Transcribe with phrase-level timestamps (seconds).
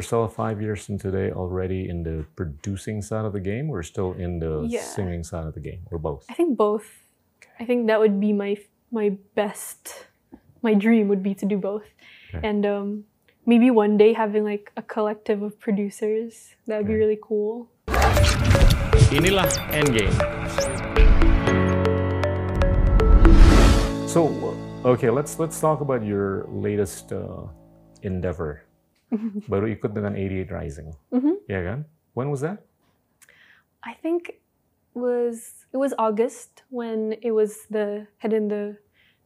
[0.00, 4.12] still five years from today already in the producing side of the game We're still
[4.14, 4.86] in the Yeah.
[4.86, 6.86] singing side of the game or both I think both.
[7.58, 8.54] I think that would be my
[8.94, 10.06] my best.
[10.62, 11.86] My dream would be to do both,
[12.30, 12.46] Okay.
[12.46, 13.04] and um,
[13.46, 16.54] maybe one day having like a collective of producers.
[16.70, 17.66] That would be really cool.
[19.10, 20.12] inilah endgame
[24.06, 24.28] so
[24.84, 27.48] okay let's let's talk about your latest uh,
[28.04, 28.67] endeavor
[29.52, 31.34] baru ikut dengan 88 Rising Mhm.
[31.48, 31.78] ya kan
[32.12, 32.60] when was that
[33.84, 34.42] I think
[34.92, 38.76] was it was August when it was the Head in the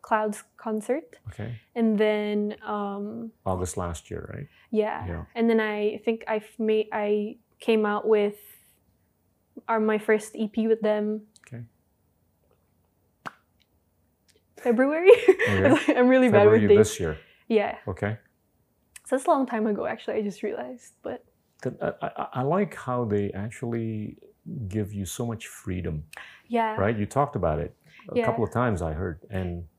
[0.03, 5.07] Clouds concert, okay and then um, August last year right yeah.
[5.07, 5.25] Yeah.
[5.39, 8.35] and then I think I made I came out with
[9.71, 11.31] our my first EP with them.
[11.47, 11.63] Okay.
[14.59, 15.11] February.
[15.43, 15.95] Okay.
[15.99, 16.91] I'm really bad February with dates.
[16.91, 17.15] this year
[17.49, 18.19] Yeah, okay
[19.17, 19.87] it's a long time ago.
[19.87, 21.25] Actually, I just realized, but
[21.81, 24.19] I, I, I like how they actually
[24.69, 26.03] give you so much freedom
[26.51, 27.71] yeah, right you talked about it
[28.11, 28.27] a Yeah.
[28.27, 29.71] couple of times I heard and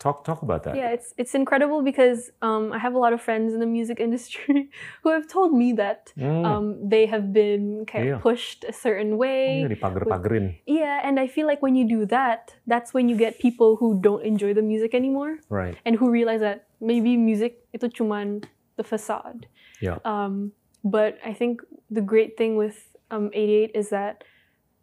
[0.00, 3.20] talk talk about that Yeah, it's it's incredible because um, I have a lot of
[3.20, 4.72] friends in the music industry
[5.04, 6.44] who have told me that Hmm.
[6.48, 8.16] um, they have been kind Yeah.
[8.16, 9.64] of pushed a certain way.
[9.64, 13.38] Iya, dipager-pagerin Yeah, and I feel like when you do that, that's when you get
[13.38, 17.86] people who don't enjoy the music anymore right and who realize that maybe music itu
[17.92, 18.42] cuman
[18.76, 19.46] the facade.
[19.80, 19.98] Yeah.
[20.04, 20.52] Um,
[20.84, 24.24] but I think the great thing with um, 88 is that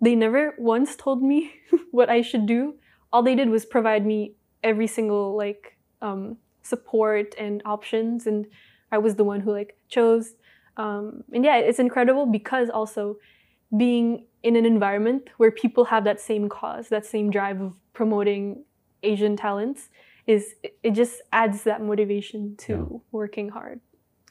[0.01, 1.53] they never once told me
[1.91, 2.75] what I should do.
[3.11, 8.45] All they did was provide me every single like um, support and options, and
[8.91, 10.35] I was the one who like chose.
[10.77, 13.17] Um, and yeah, it's incredible because also
[13.77, 18.65] being in an environment where people have that same cause, that same drive of promoting
[19.03, 19.89] Asian talents,
[20.27, 22.99] is it- just adds that motivation to Yeah.
[23.11, 23.79] working hard.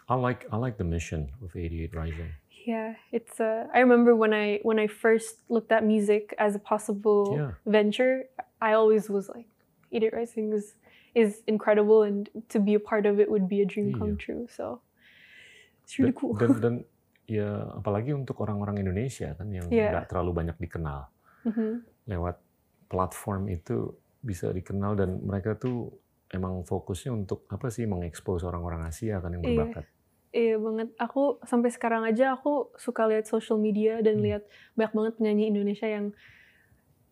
[0.09, 3.43] I like I like the mission of 88 Rising Yeah, it's.
[3.43, 7.51] Uh, I remember when I when I first looked at music as a possible Yeah.
[7.67, 8.31] venture,
[8.63, 9.51] I always was like,
[9.91, 10.79] "88 Rising is
[11.13, 14.47] is incredible, and to be a part of it would be a dream come true."
[14.47, 14.79] So
[15.83, 16.33] it's really dan, cool.
[16.39, 16.75] dan dan
[17.27, 21.11] ya apalagi untuk orang-orang Indonesia kan yang nggak terlalu banyak dikenal
[21.43, 21.83] Mhm.
[22.07, 22.39] lewat
[22.87, 23.91] platform itu
[24.23, 25.93] bisa dikenal dan mereka tuh
[26.31, 29.51] emang fokusnya untuk apa sih mengekspos orang-orang Asia kan yang Iya.
[29.53, 29.87] berbakat
[30.33, 30.89] Iya banget.
[30.97, 34.25] Aku sampai sekarang aja aku suka lihat social media dan Hmm.
[34.25, 36.17] lihat banyak banget penyanyi Indonesia yang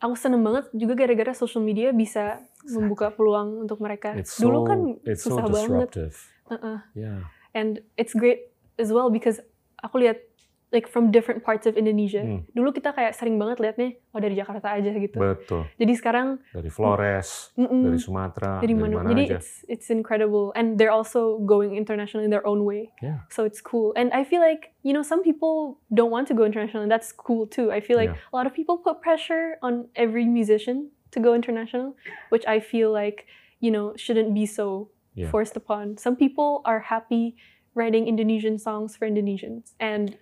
[0.01, 4.17] aku seneng banget juga gara-gara social media bisa membuka peluang untuk mereka.
[4.17, 5.89] it's Dulu so kan it's so susah banget.
[5.93, 6.17] disruptive
[6.49, 6.79] Uh-uh.
[6.95, 9.43] yeah And it's great as well because
[9.77, 10.23] aku lihat
[10.71, 12.23] like from different parts of Indonesia.
[12.23, 12.47] Hmm.
[12.55, 15.19] Dulu kita kayak sering banget liatnya oh dari Jakarta aja gitu.
[15.19, 18.95] betul Jadi sekarang dari Flores mm-mm, dari Sumatera dari dari mana?
[19.03, 22.95] mana Jadi aja it's it's incredible and they're also going international in their own way.
[23.03, 23.27] Yeah.
[23.35, 23.91] So it's cool.
[23.99, 27.11] And I feel like, you know, some people don't want to go international and that's
[27.11, 27.75] cool too.
[27.75, 28.31] I feel like Yeah.
[28.31, 31.99] a lot of people put pressure on every musician to go international,
[32.31, 33.27] which I feel like,
[33.59, 35.27] you know, shouldn't be so Yeah.
[35.35, 35.99] forced upon.
[35.99, 37.35] Some people are happy
[37.75, 40.15] writing Indonesian songs for Indonesians and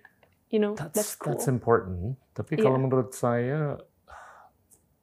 [0.49, 1.33] you know, that's that's, cool.
[1.33, 2.17] that's important.
[2.33, 3.77] Tapi kalau menurut saya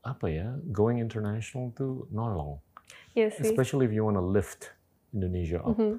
[0.07, 2.63] apa ya, going international tuh nolong.
[3.15, 3.43] yeah, see?
[3.49, 4.71] Especially if you want to lift
[5.15, 5.75] Indonesia up.
[5.79, 5.99] Mhm.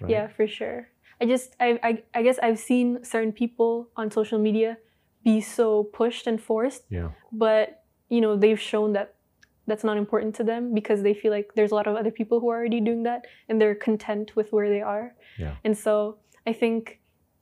[0.00, 0.10] right?
[0.10, 0.90] Yeah, for sure.
[1.20, 4.78] I just I, I I guess I've seen certain people on social media
[5.24, 7.10] be so pushed and forced, Yeah.
[7.32, 9.14] but you know, they've shown that
[9.64, 12.38] that's not important to them because they feel like there's a lot of other people
[12.38, 15.16] who are already doing that and they're content with where they are.
[15.40, 15.56] Yeah.
[15.64, 17.00] And so I think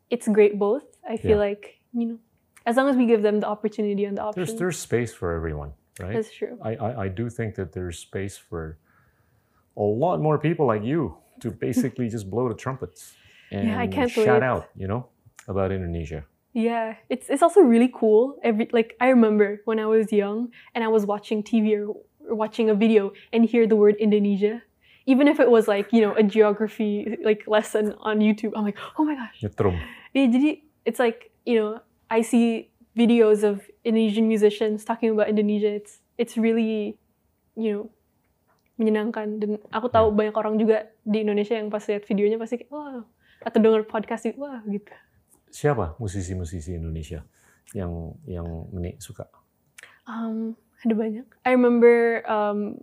[0.09, 0.87] it's great both.
[1.08, 1.48] I feel Yeah.
[1.50, 2.18] like, you know,
[2.66, 4.58] as long as we give them the opportunity and the There's option.
[4.58, 6.14] there's space for everyone, right?
[6.14, 6.58] That's true.
[6.62, 8.78] I, I, I do think that there's space for
[9.76, 13.14] a lot more people like you to basically just blow the trumpets
[13.50, 14.46] and Yeah, I can't shout wait.
[14.46, 15.08] out, you know,
[15.48, 16.24] about Indonesia.
[16.54, 18.36] Yeah, it's it's also really cool.
[18.44, 21.96] Every like I remember when I was young and I was watching TV or,
[22.28, 24.60] or watching a video and hear the word Indonesia,
[25.08, 28.76] even if it was like you know a geography like lesson on YouTube, I'm like,
[29.00, 29.40] oh my gosh.
[29.40, 29.80] Nyetrum.
[30.12, 31.81] Yeah, jadi it's like you know
[32.11, 35.73] I see videos of Indonesian musicians talking about Indonesia.
[35.73, 36.99] It's it's really
[37.56, 37.82] you know
[38.81, 42.73] menyenangkan dan aku tahu banyak orang juga di Indonesia yang pas lihat videonya pasti kayak
[42.73, 43.05] wah
[43.43, 44.90] atau denger podcast itu wah gitu.
[45.52, 47.23] Siapa musisi-musisi Indonesia
[47.76, 49.29] yang yang Meni suka?
[50.08, 51.26] Um, ada banyak.
[51.46, 52.81] I remember um,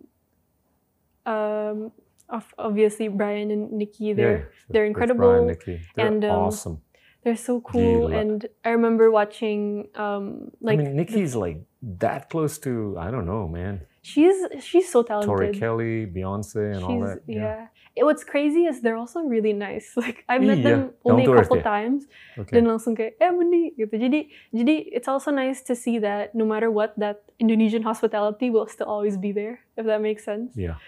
[1.26, 1.92] um,
[2.30, 4.14] of- obviously Brian and Nikki.
[4.14, 5.26] They're Yeah, they're incredible.
[5.26, 5.82] Brian, Nikki.
[5.98, 6.78] They're and, um, awesome.
[7.24, 8.08] They're so cool.
[8.08, 8.18] Gila.
[8.18, 11.60] And I remember watching um, like I mean, NIKI's like
[12.00, 13.82] that close to I don't know, man.
[14.02, 15.28] she's she's so talented.
[15.28, 15.52] Tori.
[15.52, 17.20] Kelly, Beyonce, and all that.
[17.28, 17.68] yeah.
[18.00, 19.92] It, what's crazy is they're also really nice.
[20.00, 22.08] Like I've met Iya, them only a couple times
[22.40, 22.56] Okay.
[22.56, 23.28] dan langsung kayak eh
[23.76, 23.92] gitu.
[24.00, 28.72] Jadi jadi it's also nice to see that no matter what that Indonesian hospitality will
[28.72, 30.56] still always be there if that makes sense.
[30.56, 30.80] Yeah.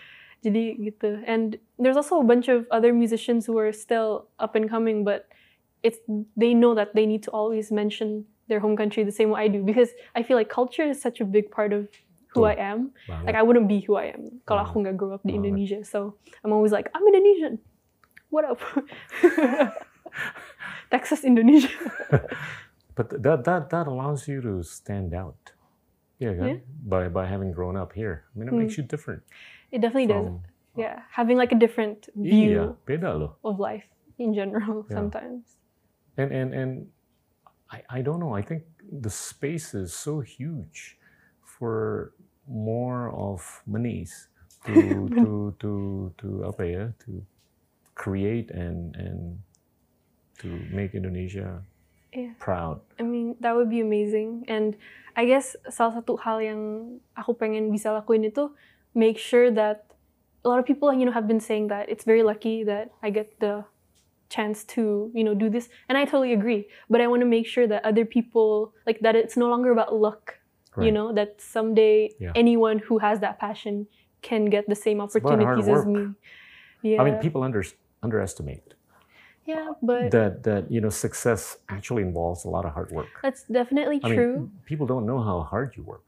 [0.41, 1.19] Jadi gitu.
[1.27, 5.27] And there's also a bunch of other musicians who are still up and coming but
[5.83, 5.99] it's
[6.37, 9.47] they know that they need to always mention their home country the same way I
[9.47, 11.87] do because I feel like culture is such a big part of
[12.35, 12.91] who I am.
[13.07, 13.25] Banget.
[13.27, 15.39] Like I wouldn't be who I am kalau aku nggak grow up di Banget.
[15.41, 15.79] Indonesia.
[15.83, 17.59] So I'm always like I'm Indonesian.
[18.31, 18.59] What up?
[20.91, 21.71] Texas, Indonesia.
[22.95, 25.55] But that that that allows you to stand out.
[26.19, 26.35] Yeah.
[26.35, 26.59] Yeah.
[26.83, 28.27] By by having grown up here.
[28.35, 28.61] I mean, it Hmm.
[28.67, 29.23] makes you different.
[29.71, 30.27] It definitely does.
[30.75, 33.35] Yeah, having like a different iya, view beda loh.
[33.43, 33.87] of life
[34.19, 34.95] in general Yeah.
[35.03, 35.59] sometimes.
[36.17, 36.71] And and and
[37.71, 38.35] I I don't know.
[38.35, 40.97] I think the space is so huge
[41.43, 42.13] for
[42.47, 44.27] more of monies
[44.65, 45.71] to to to
[46.19, 47.23] to apa ya to
[47.95, 49.39] create and and
[50.41, 51.63] to make Indonesia
[52.11, 52.35] Yeah.
[52.39, 52.83] proud.
[52.99, 54.43] I mean, that would be amazing.
[54.51, 54.75] And
[55.15, 56.61] I guess salah satu hal yang
[57.15, 58.51] aku pengen bisa lakuin itu
[58.91, 59.95] make sure that
[60.43, 63.15] a lot of people, you know, have been saying that it's very lucky that I
[63.15, 63.63] get the
[64.37, 65.65] chance to, you know, do this.
[65.89, 66.61] And I totally agree.
[66.89, 69.89] But I want to make sure that other people, like that it's no longer about
[70.07, 70.23] luck,
[70.85, 72.31] you know, that someday Yeah.
[72.43, 73.75] anyone who has that passion
[74.27, 76.03] can get the same opportunities as me.
[76.81, 77.01] Yeah.
[77.01, 77.63] I mean, people under,
[78.01, 78.67] underestimate
[79.45, 83.09] yeah, but that that you know success actually involves a lot of hard work.
[83.25, 84.33] that's definitely I true.
[84.33, 86.07] mean, people don't know how hard you work,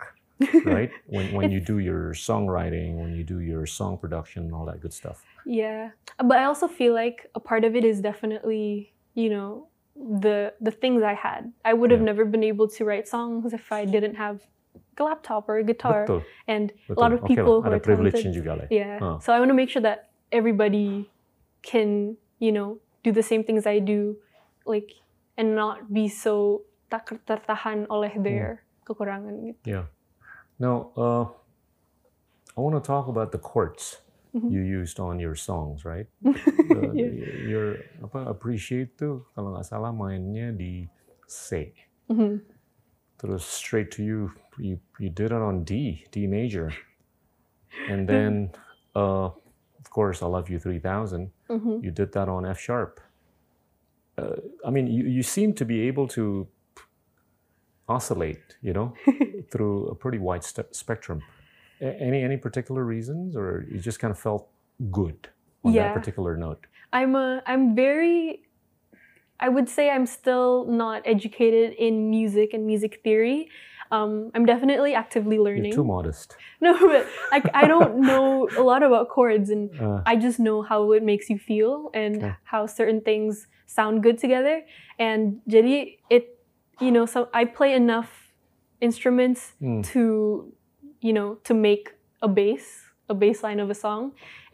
[0.66, 0.92] right?
[1.14, 4.94] when when you do your songwriting, when you do your song production, all that good
[4.94, 5.24] stuff.
[5.46, 10.54] Yeah, but I also feel like a part of it is definitely, you know, the
[10.64, 11.52] the things I had.
[11.68, 12.12] I would have Yeah.
[12.16, 14.40] never been able to write songs if I didn't have
[14.98, 16.06] a laptop or a guitar.
[16.06, 16.96] Betul, And betul.
[16.98, 18.34] a lot of people lah, who are talented.
[18.34, 18.68] juga lah.
[18.72, 19.20] Yeah.
[19.22, 21.10] So I want to make sure that everybody
[21.62, 24.18] can, you know, do the same things I do,
[24.66, 24.94] like,
[25.38, 28.24] and not be so tak tertahan oleh Hmm.
[28.24, 28.48] their
[28.86, 29.34] kekurangan.
[29.50, 29.60] gitu.
[29.66, 29.86] Yeah.
[30.60, 31.26] Now, uh,
[32.56, 33.98] I want to talk about the chords
[34.34, 34.50] Mhm.
[34.52, 36.08] you used on your songs, right?
[36.22, 37.12] The- Yeah.
[37.50, 37.68] Your
[38.02, 40.86] apa appreciate tuh kalau nggak salah mainnya di
[41.30, 41.74] C.
[42.10, 42.42] Mhm.
[43.18, 44.30] Terus straight to you,
[44.60, 46.70] you you did it on D, D major,
[47.90, 48.54] and then
[48.98, 49.32] uh,
[49.80, 51.32] of course I Love You Three Thousand.
[51.50, 51.82] Mhm.
[51.82, 53.02] You did that on F sharp.
[54.14, 56.46] Uh, I mean, you, you seem to be able to
[57.90, 58.94] oscillate, you know,
[59.52, 61.22] through a pretty wide spectrum.
[61.82, 64.48] A- any any particular reasons, or you just kind of felt
[64.92, 65.30] good
[65.64, 65.84] on Yeah.
[65.84, 66.68] that particular note?
[66.92, 68.44] I'm a I'm very
[69.40, 73.50] I would say I'm still not educated in music and music theory.
[73.92, 75.74] Um, I'm definitely actively You're learning.
[75.74, 76.38] too modest.
[76.62, 80.62] No, but I, I don't know a lot about chords, and Uh, I just know
[80.62, 82.36] how it makes you feel and Okay.
[82.46, 84.64] how certain things sound good together.
[84.98, 86.40] And jadi it,
[86.80, 88.23] you know, so I play enough
[88.88, 89.82] instruments Mm.
[89.94, 90.02] to,
[91.08, 91.86] you know, to make
[92.22, 92.66] a bass,
[93.14, 94.02] a bass line of a song.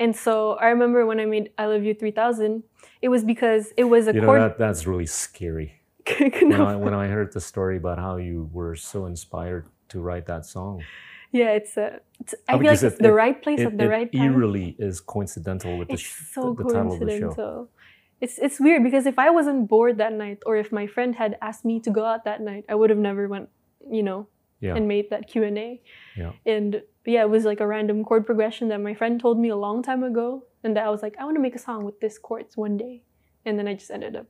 [0.03, 0.33] And so
[0.65, 2.63] I remember when I made "I Love You 3000,"
[3.05, 4.41] it was because it was a you know chord.
[4.41, 5.69] that that's really scary.
[6.41, 10.25] When I, when I heard the story about how you were so inspired to write
[10.33, 10.75] that song,
[11.39, 11.87] yeah, it's a.
[12.21, 14.09] It's, Oh, I feel like it's it- the right place it, at the it right
[14.11, 14.21] time.
[14.25, 17.29] eerily is coincidental with the, it's sh- so the, the title of the show.
[17.31, 17.69] coincidental.
[18.23, 21.31] It's it's weird because if I wasn't bored that night, or if my friend had
[21.47, 23.47] asked me to go out that night, I would have never went,
[23.89, 24.27] you know,
[24.61, 24.75] Yeah.
[24.75, 25.81] and made that Q and A.
[26.15, 26.31] Yeah.
[26.45, 29.55] And yeah, it was like a random chord progression that my friend told me a
[29.55, 31.99] long time ago, and that I was like, I want to make a song with
[31.99, 33.03] this chords one day,
[33.45, 34.27] and then I just ended up.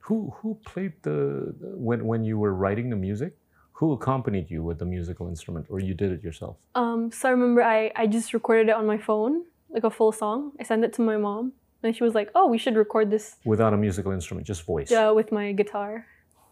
[0.00, 3.32] Who who played the the- when when you were writing the music?
[3.72, 6.56] Who accompanied you with the musical instrument, or you did it yourself?
[6.74, 10.12] Um, so I remember I I just recorded it on my phone, like a full
[10.12, 10.52] song.
[10.60, 11.52] I sent it to my mom,
[11.82, 14.90] and she was like, "Oh, we should record this Without a musical instrument, just voice.
[14.90, 16.06] Yeah, with my guitar."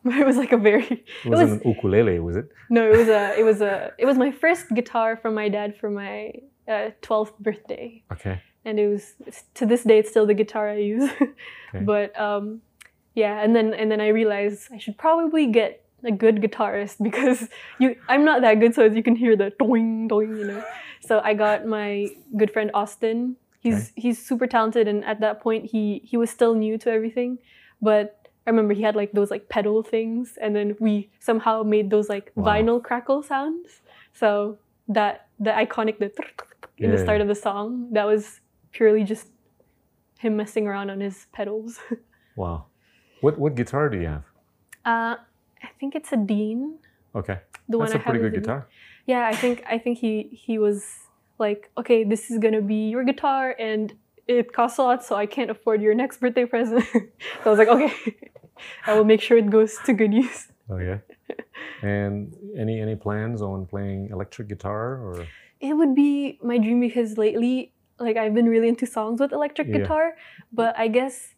[0.20, 0.84] it was like a very
[1.24, 2.48] it was, was- an ukulele, was it?
[2.70, 5.76] No, it was a it was a it was my first guitar from my dad
[5.76, 6.32] for my
[6.68, 8.40] uh, twelfth birthday, Okay.
[8.64, 9.14] and it was
[9.54, 11.10] to this day it's still the guitar I use.
[11.74, 11.84] Okay.
[11.84, 12.62] But um,
[13.14, 17.48] yeah, and then and then I realized I should probably get a good guitarist because
[17.80, 20.62] you I'm not that good, so as you can hear the doing doing, you know.
[21.00, 22.06] So I got my
[22.36, 23.36] good friend Austin.
[23.60, 27.38] He's he's super talented, and at that point he he was still new to everything,
[27.82, 28.20] but.
[28.46, 32.08] I remember he had like those like pedal things, and then we somehow made those
[32.08, 32.44] like Wow.
[32.44, 33.80] vinyl crackle sounds.
[34.12, 34.58] So
[34.88, 36.12] that the iconic the
[36.78, 38.40] in the start of the song that was
[38.72, 39.28] purely just
[40.18, 41.78] him messing around on his pedals.
[42.36, 42.66] Wow.
[43.20, 44.24] What what guitar do you have?
[44.84, 45.14] Uh,
[45.62, 46.78] I think it's a Dean.
[47.14, 47.38] Okay.
[47.68, 48.66] The That's a one I have pretty good a guitar.
[49.06, 50.84] Yeah, I think I think he he was
[51.38, 53.94] like, okay, this is gonna be your guitar and
[54.26, 56.84] it costs a lot, so I can't afford your next birthday present.
[56.92, 57.92] so I was like, okay,
[58.86, 60.48] I will make sure it goes to good use.
[60.70, 60.98] Oh yeah.
[61.82, 65.26] and any any plans on playing electric guitar or?
[65.60, 69.68] It would be my dream because lately, like I've been really into songs with electric
[69.68, 69.78] Yeah.
[69.78, 70.14] guitar,
[70.52, 71.34] but I guess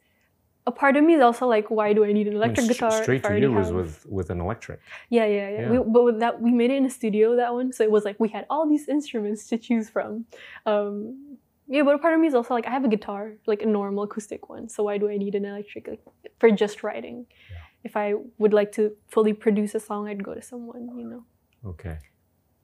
[0.68, 2.68] a part of me is also like, why do I need an I mean, electric
[2.68, 3.02] guitar?
[3.02, 4.80] Straight to you was with with an electric.
[5.11, 5.61] Yeah, yeah, yeah.
[5.61, 5.70] Yeah.
[5.70, 8.04] We, but with that, we made it in a studio that one, so it was
[8.04, 10.26] like we had all these instruments to choose from.
[10.66, 11.25] Um,
[11.68, 13.66] yeah, but a part of me is also like I have a guitar, like a
[13.66, 14.68] normal acoustic one.
[14.68, 16.00] So why do I need an electric like,
[16.38, 17.26] for just writing?
[17.50, 17.56] Yeah.
[17.85, 21.25] If I would like to fully produce a song, I'd go to someone, you know.
[21.64, 21.99] Okay.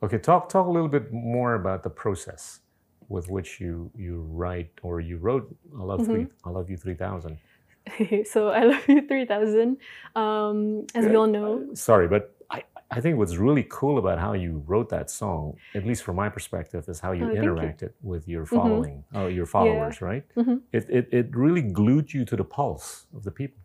[0.02, 0.18] Okay.
[0.18, 2.60] Talk talk a little bit more about the process
[3.08, 6.48] with which you you write or you wrote I love three Mm-hmm.
[6.48, 7.38] I love you three thousand.
[8.30, 9.78] so I love you three thousand.
[10.14, 12.36] Um, as we all know, Sorry, but
[12.96, 16.28] I, think what's really cool about how you wrote that song, at least from my
[16.28, 17.50] perspective, is how you Oh, thank you.
[17.50, 20.24] interacted with your following, oh, your followers, right?
[20.36, 20.60] Mhm.
[20.72, 23.58] It, it, it really glued you to the pulse of the people.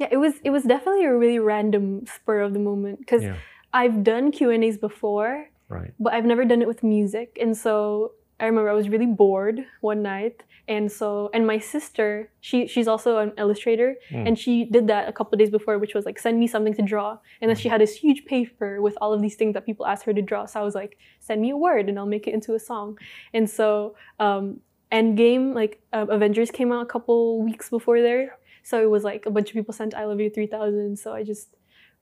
[0.00, 1.84] yeah, it was it was definitely a really random
[2.16, 3.36] spur of the moment because Yeah,
[3.72, 5.32] I've done Q and A's before,
[5.68, 5.92] right.
[6.04, 7.38] but I've never done it with music.
[7.44, 10.42] And so I remember I was really bored one night.
[10.68, 14.26] And so, and my sister, she she's also an illustrator, Mm.
[14.28, 16.82] and she did that a couple days before, which was like send me something to
[16.82, 17.18] draw.
[17.40, 20.04] And then she had this huge paper with all of these things that people asked
[20.04, 20.46] her to draw.
[20.46, 22.98] So I was like, send me a word, and I'll make it into a song.
[23.34, 24.60] And so, um,
[24.92, 28.38] Endgame, like uh, Avengers, came out a couple weeks before there.
[28.62, 31.22] So it was like a bunch of people sent "I Love You 3000." So I
[31.24, 31.48] just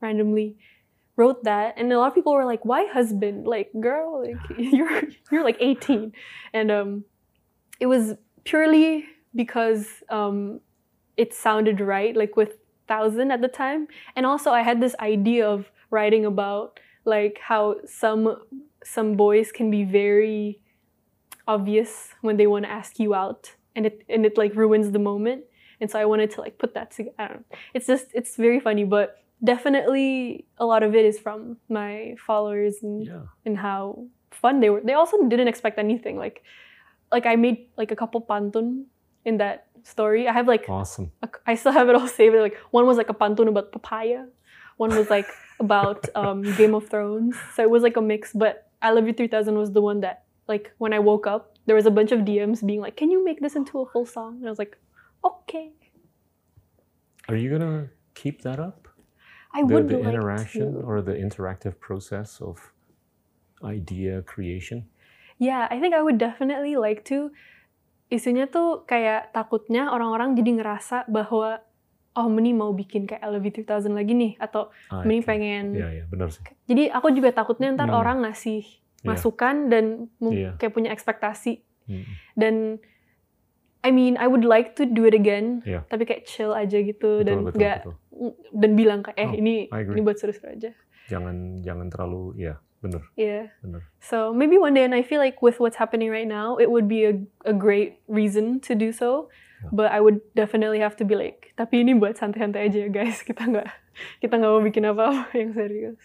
[0.01, 0.57] randomly
[1.19, 3.47] wrote that and a lot of people were like why husband?
[3.47, 6.13] Like girl like you're you're like 18
[6.55, 7.05] and um
[7.81, 10.61] it was purely because um
[11.17, 12.57] it sounded right like with
[12.87, 13.89] thousand at the time.
[14.17, 18.37] And also i had this idea of writing about like how some
[18.85, 20.61] some boys can be very
[21.49, 25.01] obvious when they want to ask you out and it and it like ruins the
[25.01, 25.45] moment.
[25.81, 27.57] And so i wanted to like put that together I don't know.
[27.75, 32.77] it's just it's very funny but definitely a lot of it is from my followers
[32.83, 33.23] and, Yeah.
[33.47, 36.43] and how fun they were they also didn't expect anything like
[37.11, 38.85] like i made like a couple pantun
[39.25, 41.11] in that story i have like Awesome.
[41.23, 42.35] a- I still have it all saved.
[42.37, 44.27] Like one was like a pantun about papaya,
[44.77, 45.27] one was like
[45.61, 47.37] about um, Game of Thrones.
[47.55, 48.33] So it was like a mix.
[48.35, 51.57] But I Love You Three Thousand was the one that like when I woke up,
[51.67, 54.05] there was a bunch of DMs being like, "Can you make this into a full
[54.05, 54.77] song?" And I was like,
[55.25, 55.73] "Okay,
[57.29, 58.88] Are you going to keep that up?
[59.59, 62.63] I The, would the like interaction to." or the interactive process of
[63.59, 64.87] idea creation?
[65.39, 67.31] Yeah, I think I would definitely like to.
[68.09, 71.61] Isunya tuh kayak takutnya orang-orang jadi ngerasa bahwa
[72.15, 75.29] oh Meni mau bikin kayak You 3000 lagi nih atau Ah, Meni oke.
[75.29, 76.43] pengen Iya, iya, benar sih.
[76.67, 77.99] Jadi aku juga takutnya ntar Hmm.
[77.99, 78.65] orang ngasih
[78.99, 79.07] Iya.
[79.07, 79.85] masukan dan
[80.19, 80.59] Iya.
[80.59, 82.05] kayak punya ekspektasi Mm.
[82.35, 82.55] dan
[83.81, 85.87] I mean I would like to do it again Iya.
[85.87, 87.95] tapi kayak chill aja gitu Betul, dan betul, nggak betul.
[88.53, 90.71] dan bilang kayak eh Oh, ini ini buat seru-seru aja
[91.09, 93.81] Jangan jangan terlalu ya, benar, yeah benar.
[93.99, 96.85] so maybe one day and I feel like with what's happening right now it would
[96.85, 99.75] be a, a great reason to do so Yeah.
[99.75, 103.23] but I would definitely have to be like tapi ini buat santai-santai aja ya guys
[103.27, 103.67] kita nggak
[104.23, 105.99] kita nggak mau bikin apa-apa yang serius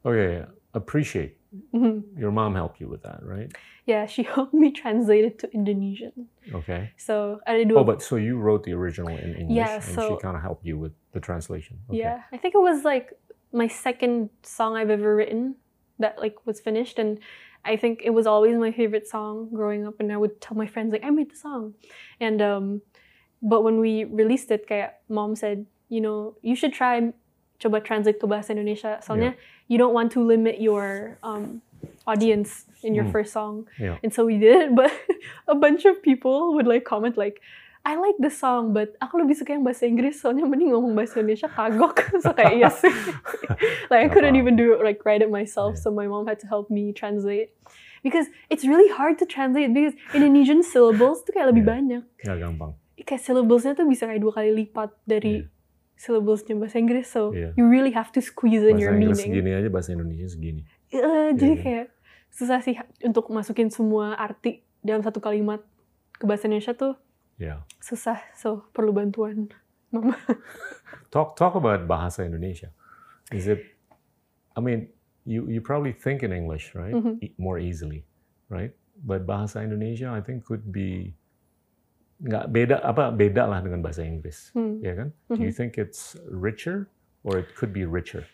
[0.00, 1.36] Okay, appreciate.
[1.72, 2.16] Mhm.
[2.16, 3.52] Your mom helped you with that, right?
[3.90, 6.90] Yeah she helped me translate it to Indonesian Okay.
[6.96, 7.80] So ada dua.
[7.80, 10.64] Oh, but so you wrote the original in English, Yeah, and she kind of helped
[10.66, 11.78] you with the translation.
[11.90, 12.02] Okay.
[12.02, 13.14] Yeah, I think it was like
[13.52, 15.56] my second song I've ever written
[15.98, 17.18] that like was finished, and
[17.64, 20.00] I think it was always my favorite song growing up.
[20.00, 21.74] And I would tell my friends like I made the song,
[22.18, 22.82] and um,
[23.42, 27.12] but when we released it, kayak mom said, you know, you should try
[27.60, 28.98] coba translate ke bahasa Indonesia.
[29.04, 29.36] Soalnya
[29.68, 31.60] you don't want to limit your um,
[32.10, 33.14] audience in your Hmm.
[33.14, 33.70] first song.
[33.78, 34.02] Yeah.
[34.02, 34.90] And so we did, but
[35.46, 37.38] a bunch of people would like comment like,
[37.80, 41.22] I like the song, but aku lebih suka yang bahasa Inggris soalnya mending ngomong bahasa
[41.22, 41.96] Indonesia kagok.
[42.24, 42.92] so kayak iya sih.
[43.92, 45.82] like I Gak couldn't even do it like write it myself, Yeah.
[45.82, 47.54] so my mom had to help me translate.
[48.04, 51.72] Because it's really hard to translate because Indonesian syllables tuh kayak lebih Yeah.
[51.72, 52.02] banyak.
[52.20, 52.72] Nggak gampang.
[53.00, 55.48] Kayak syllablesnya tuh bisa kayak dua kali lipat dari Iya.
[55.96, 57.08] syllablesnya bahasa Inggris.
[57.08, 57.56] So Iya.
[57.56, 59.40] you really have to squeeze in Bahasa your Inggris meaning.
[59.40, 60.62] segini aja, bahasa Indonesia segini.
[60.92, 61.62] Eh, jadi iya.
[61.64, 61.86] kayak
[62.30, 65.60] susah sih untuk masukin semua arti dalam satu kalimat
[66.12, 66.94] ke bahasa Indonesia tuh
[67.36, 67.64] Yeah.
[67.80, 68.20] susah.
[68.36, 69.48] So perlu bantuan
[69.88, 70.12] mama.
[71.14, 72.68] Talk talk about bahasa Indonesia.
[73.32, 73.64] Is it?
[74.52, 74.92] I mean,
[75.24, 76.92] you you probably think in English, right?
[76.92, 77.18] Mhm.
[77.24, 78.04] E- More easily,
[78.46, 78.70] right?
[79.00, 81.16] But bahasa Indonesia, I think could be
[82.20, 84.76] nggak beda apa beda lah dengan bahasa Inggris, Hmm.
[84.84, 85.08] ya kan?
[85.32, 86.92] Do you think it's richer
[87.24, 88.28] or it could be richer?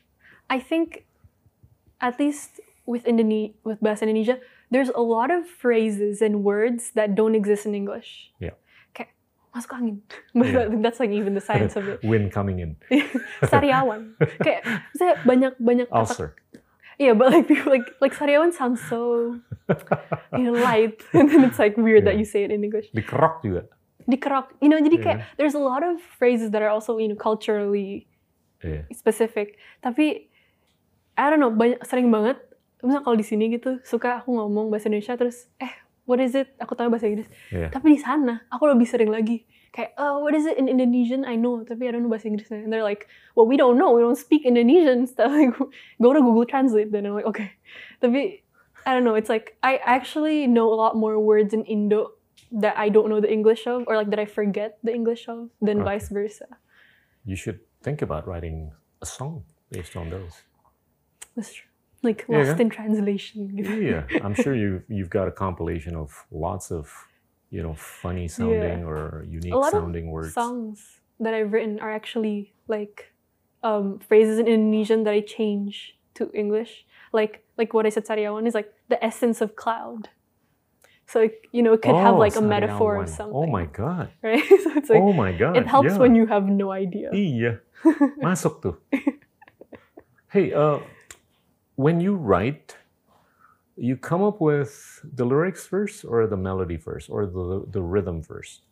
[0.50, 1.06] I think
[2.02, 4.38] at least with Indone- with bahasa Indonesia,
[4.70, 8.30] there's a lot of phrases and words that don't exist in English.
[8.38, 8.54] Yeah.
[8.94, 9.12] Kayak
[9.52, 9.96] masuk angin.
[10.34, 10.70] Yeah.
[10.80, 12.00] that's like even the science of it.
[12.06, 12.78] Wind coming in.
[13.50, 14.14] Sariawan.
[14.40, 14.62] Kayak
[14.94, 16.38] saya banyak banyak Ulcer.
[16.96, 19.36] Yeah, but like people like like Sariawan sounds so
[20.32, 22.24] you know light, and then it's like weird that Yeah.
[22.24, 22.88] you say it in English.
[22.96, 23.68] Dikerok juga.
[24.08, 25.34] Dikerok, you know, jadi kayak Yeah.
[25.36, 28.08] there's a lot of phrases that are also you know culturally
[28.64, 28.88] Iya.
[28.96, 29.60] specific.
[29.84, 30.32] Tapi
[31.20, 32.40] I don't know, banyak sering banget.
[32.82, 35.72] Misalnya kalau di sini gitu suka aku ngomong bahasa Indonesia terus eh
[36.04, 36.52] what is it?
[36.62, 37.28] Aku tahu bahasa Inggris.
[37.50, 37.68] Iya.
[37.72, 41.26] Tapi di sana aku lebih sering lagi kayak oh what is it in Indonesian?
[41.26, 42.64] I know tapi I don't know bahasa Inggrisnya.
[42.64, 45.32] And they're like well we don't know we don't speak Indonesian stuff.
[45.32, 45.52] Like,
[46.00, 47.56] go to Google Translate then I'm like okay.
[48.00, 48.46] Tapi
[48.86, 49.18] I don't know.
[49.18, 52.14] It's like I actually know a lot more words in Indo
[52.54, 55.50] that I don't know the English of or like that I forget the English of
[55.58, 55.98] than Okay.
[55.98, 56.46] vice versa.
[57.26, 58.70] You should think about writing
[59.02, 59.42] a song
[59.74, 60.46] based on those.
[61.34, 61.66] That's true.
[62.06, 62.62] Like Yeah, lost yeah.
[62.64, 63.38] in translation.
[63.58, 66.86] Yeah, I'm sure you you've got a compilation of lots of
[67.50, 70.30] you know funny sounding or unique A lot of sounding words.
[70.34, 73.10] songs that I've written are actually like
[73.66, 76.86] um, phrases in Indonesian that I change to English.
[77.10, 80.08] Like like what I said Sariawan is like the essence of cloud.
[81.06, 83.34] So it, you know it could have Oh, like a metaphor of something.
[83.34, 84.10] Oh my god.
[84.26, 84.42] Right?
[84.42, 85.54] so it's like oh my god.
[85.58, 86.02] it helps yeah.
[86.02, 87.10] when you have no idea.
[87.14, 87.62] Iya.
[88.26, 88.74] Masuk tuh.
[90.34, 90.82] Hey, uh,
[91.76, 92.76] when you write,
[93.76, 98.20] you come up with the lyrics first or the melody first or the the rhythm
[98.24, 98.64] first?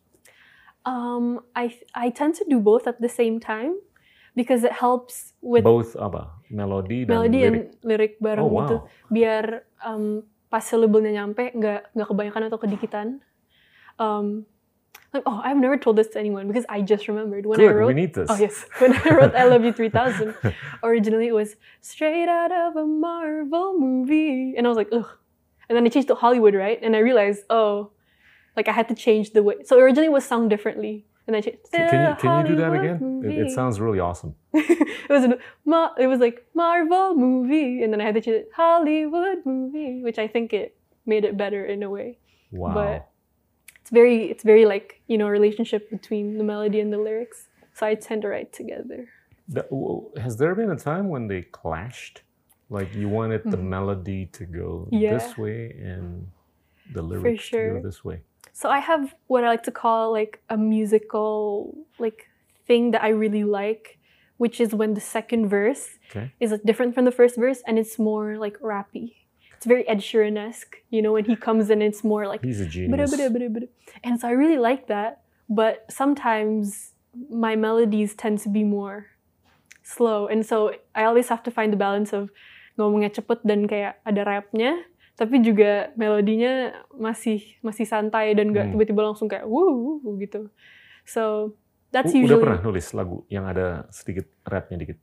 [0.85, 3.77] Um, I I tend to do both at the same time
[4.37, 6.29] because it helps with Both apa?
[6.49, 7.49] Melody dan melody lirik.
[7.49, 8.61] and lyric bareng Oh, wow.
[8.65, 8.77] gitu
[9.09, 13.07] biar um, pas syllable-nya nyampe nggak nggak kebanyakan atau kedikitan
[13.97, 14.45] um,
[15.13, 17.69] like, oh I've never told this to anyone because I just remembered when I Good,
[17.69, 18.29] we wrote need this.
[18.29, 20.35] oh yes when I wrote I Love You 3000
[20.83, 25.09] originally it was straight out of a Marvel movie and I was like ugh
[25.69, 27.91] and then I changed to Hollywood right and I realized oh
[28.55, 31.41] like I had to change the way so originally it was sung differently and I
[31.41, 33.23] changed Can you can you do that again?
[33.25, 34.35] It, it sounds really awesome.
[34.53, 38.45] it was a, Ma- it was like Marvel movie, and then I had to choose
[38.55, 42.19] Hollywood movie, which I think it made it better in a way.
[42.51, 42.73] Wow.
[42.75, 43.09] But
[43.85, 47.39] it's very it's very like you know relationship between the melody and the lyrics.
[47.77, 49.07] So I tend to write together.
[49.55, 49.69] That-
[50.25, 52.23] has there been a time when they clashed?
[52.71, 53.69] Like you wanted the Mhm.
[53.77, 55.13] melody to go Yeah.
[55.17, 55.59] this way
[55.91, 56.25] and
[56.95, 58.17] the lyrics to go this way.
[58.53, 62.19] So I have what I like to call like a musical like
[62.65, 63.99] thing that I really like,
[64.37, 66.31] which is when the second verse Okay.
[66.39, 69.13] is different from the first verse and it's more like rappy.
[69.65, 72.61] It's very Ed Sheeran esque, you know, when he comes in, it's more like He's
[72.61, 73.09] a genius.
[73.09, 73.67] bada, bada, bada.
[74.05, 75.25] And so I really like that.
[75.49, 76.93] But sometimes
[77.33, 79.09] my melodies tend to be more
[79.81, 80.29] slow.
[80.29, 82.29] And so I always have to find the balance of
[82.77, 84.85] ngomongnya cepet dan kayak ada rapnya,
[85.17, 88.73] tapi juga melodinya masih masih santai dan gak Hmm.
[88.77, 90.53] tiba-tiba langsung kayak wuh gitu.
[91.09, 91.57] So
[91.89, 95.01] that's U- Udah usually pernah nulis lagu yang ada sedikit rapnya dikit?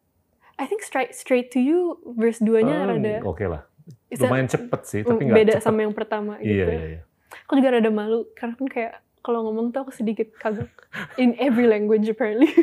[0.55, 3.67] I think straight straight to you verse 2-nya Oh, rada Oke lah.
[4.11, 5.65] Is that- Lumayan cepet sih, mm, tapi nggak beda cepet.
[5.65, 6.53] sama yang pertama gitu.
[6.53, 7.01] Iya, iya, iya.
[7.47, 8.93] Aku juga rada malu karena kan kayak
[9.23, 10.69] kalau ngomong tuh aku sedikit kagak
[11.17, 12.51] in every language apparently.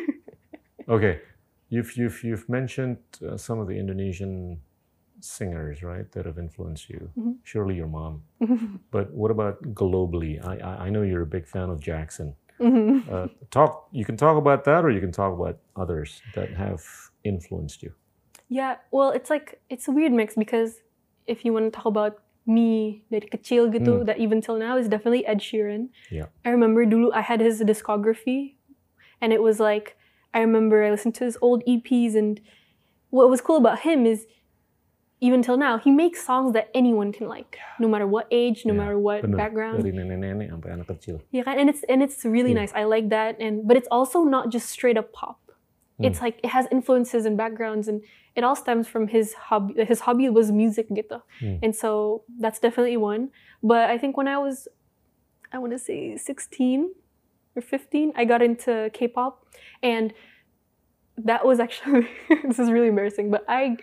[0.90, 1.22] Okay,
[1.70, 4.58] you've you've you've mentioned uh, some of the Indonesian
[5.22, 7.14] singers, right, that have influenced you.
[7.14, 7.38] Mhm.
[7.46, 8.26] Surely your mom.
[8.90, 10.42] But what about globally?
[10.42, 12.34] I, I I know you're a big fan of Jackson.
[12.58, 13.06] Mhm.
[13.06, 13.86] Uh, talk.
[13.94, 16.82] You can talk about that, or you can talk about others that have
[17.22, 17.94] influenced you.
[18.50, 20.82] Yeah, well, it's like it's a weird mix because
[21.30, 22.18] if you want to talk about
[22.50, 24.06] me dari kecil gitu, Hmm.
[24.10, 25.94] that even till now is definitely Ed Sheeran.
[26.10, 26.34] Yeah.
[26.42, 28.58] I remember dulu I had his discography,
[29.22, 29.94] and it was like
[30.34, 32.42] I remember I listened to his old EPs, and
[33.14, 34.26] what was cool about him is
[35.22, 38.72] even till now he makes songs that anyone can like, no matter what age, no
[38.74, 39.36] Yeah, matter what Bener.
[39.38, 39.84] background.
[39.84, 41.20] Dari nenek-nenek sampai anak kecil.
[41.34, 42.64] Yeah, and it's and it's really Yeah.
[42.66, 42.74] nice.
[42.74, 45.38] I like that, and but it's also not just straight up pop.
[46.00, 46.06] Hmm.
[46.06, 48.02] It's like it has influences and backgrounds, and
[48.36, 49.84] it all stems from his hobby.
[49.86, 51.58] His hobby was music, gitu, Hmm.
[51.62, 53.30] and so that's definitely one.
[53.62, 54.68] But I think when I was,
[55.52, 56.96] I want to say sixteen
[57.56, 59.44] or fifteen, I got into K-pop,
[59.84, 60.14] and
[61.18, 62.08] that was actually
[62.48, 63.30] this is really embarrassing.
[63.30, 63.76] But I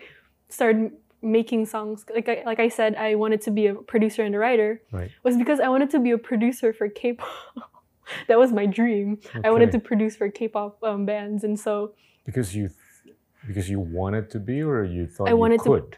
[0.49, 4.33] started making songs like I, like I said, I wanted to be a producer and
[4.33, 5.09] a writer Right.
[5.23, 7.29] was because I wanted to be a producer for K-pop.
[8.27, 9.19] that was my dream.
[9.43, 11.93] I wanted to produce for K-pop um, bands, and so
[12.25, 12.69] because you
[13.47, 15.97] because you wanted to be, or you thought I wanted you to-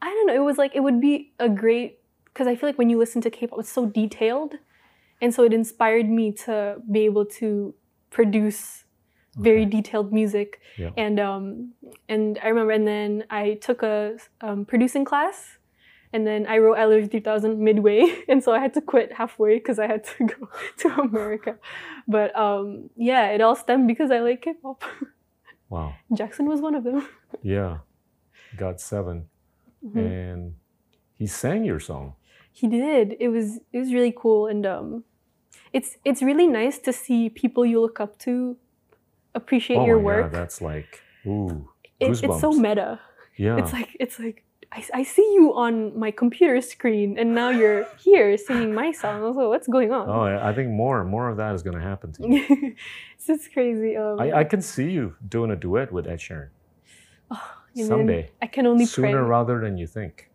[0.00, 0.34] I don't know.
[0.34, 3.20] It was like it would be a great because I feel like when you listen
[3.22, 4.54] to K-pop, it's so detailed,
[5.20, 7.74] and so it inspired me to be able to
[8.10, 8.84] produce
[9.36, 10.60] very detailed music.
[10.76, 10.90] Yeah.
[10.96, 11.72] And um,
[12.08, 15.58] and I remember, and then I took a um, producing class
[16.12, 19.12] and then I wrote I Love You 3000 midway, and so I had to quit
[19.12, 20.48] halfway because I had to go
[20.78, 21.56] to America.
[22.06, 24.82] But um, yeah, it all stemmed because I like K-pop.
[25.72, 25.94] Wow.
[26.12, 27.08] Jackson was one of them.
[27.42, 27.78] Yeah.
[28.58, 29.24] GOT7
[29.82, 29.96] Mhm.
[29.96, 30.54] and
[31.16, 32.12] he sang your song.
[32.52, 33.16] He did.
[33.18, 35.04] It was it was really cool, and um,
[35.72, 38.56] it's it's really nice to see people you look up to
[39.34, 40.24] appreciate oh your work.
[40.30, 41.68] god, that's like ooh.
[41.98, 43.00] It- it's so meta.
[43.36, 43.56] Yeah.
[43.56, 44.44] It's like it's like
[44.74, 49.22] I, I see you on my computer screen, and now you're here singing my song.
[49.22, 50.08] I was like, what's going on?
[50.08, 52.74] oh, I think more more of that is going to happen to you.
[53.14, 53.96] it's just crazy.
[53.96, 56.48] Um, I, I can see you doing a duet with Ed Sheeran
[57.30, 57.40] and
[57.74, 59.28] then someday, I can only sooner pray.
[59.28, 60.30] rather than you think.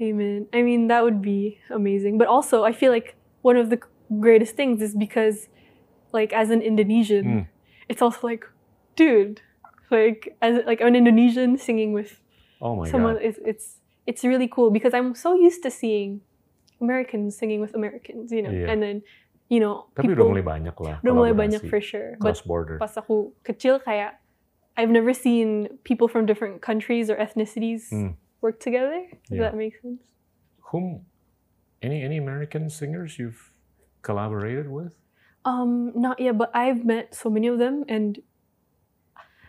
[0.00, 0.46] Amen.
[0.52, 2.18] I mean, that would be amazing.
[2.18, 3.80] But also, I feel like one of the
[4.20, 5.48] greatest things is because,
[6.12, 7.46] like, as an Indonesian, Mm.
[7.88, 8.44] it's also like,
[8.96, 9.40] dude,
[9.90, 12.20] like, as like an Indonesian singing with
[12.60, 13.24] Oh my someone, god.
[13.24, 13.66] it's, it's
[14.06, 16.20] it's really cool because I'm so used to seeing
[16.80, 18.70] Americans singing with Americans, you know, Yeah.
[18.72, 18.96] and then,
[19.48, 20.96] you know, Tapi people udah mulai banyak lah.
[21.04, 22.16] udah mulai banyak for sure.
[22.20, 22.76] But cross border.
[22.78, 24.20] pas aku kecil kayak
[24.76, 28.16] I've never seen people from different countries or ethnicities Mm.
[28.44, 29.08] work together.
[29.28, 29.48] Does Yeah.
[29.48, 30.04] that make sense?
[30.72, 31.08] Whom
[31.80, 33.52] any any American singers you've
[34.04, 34.96] collaborated with?
[35.46, 38.18] Um, not yet, but I've met so many of them, and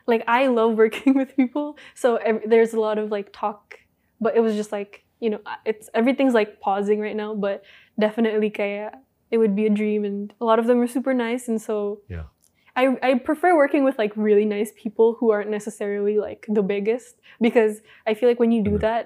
[0.07, 1.77] like I love working with people.
[1.95, 3.77] So ev- there's a lot of like talk,
[4.19, 7.33] but it was just like you know, it's everything's like pausing right now.
[7.35, 7.63] But
[7.99, 8.91] definitely, kaya
[9.29, 12.01] it would be a dream, and a lot of them are super nice, and so
[12.07, 12.31] Yeah.
[12.77, 17.17] I I prefer working with like really nice people who aren't necessarily like the biggest
[17.41, 18.85] because I feel like when you do Bener.
[18.85, 19.03] that,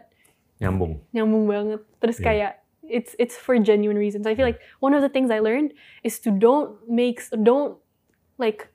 [0.59, 0.99] Nyambung.
[1.15, 1.79] nyambung banget.
[2.03, 2.27] Terus Yeah.
[2.27, 2.51] kayak
[2.83, 4.27] it's it's for genuine reasons.
[4.27, 5.71] I feel like one of the things I learned
[6.03, 7.79] is to don't make don't
[8.37, 8.67] like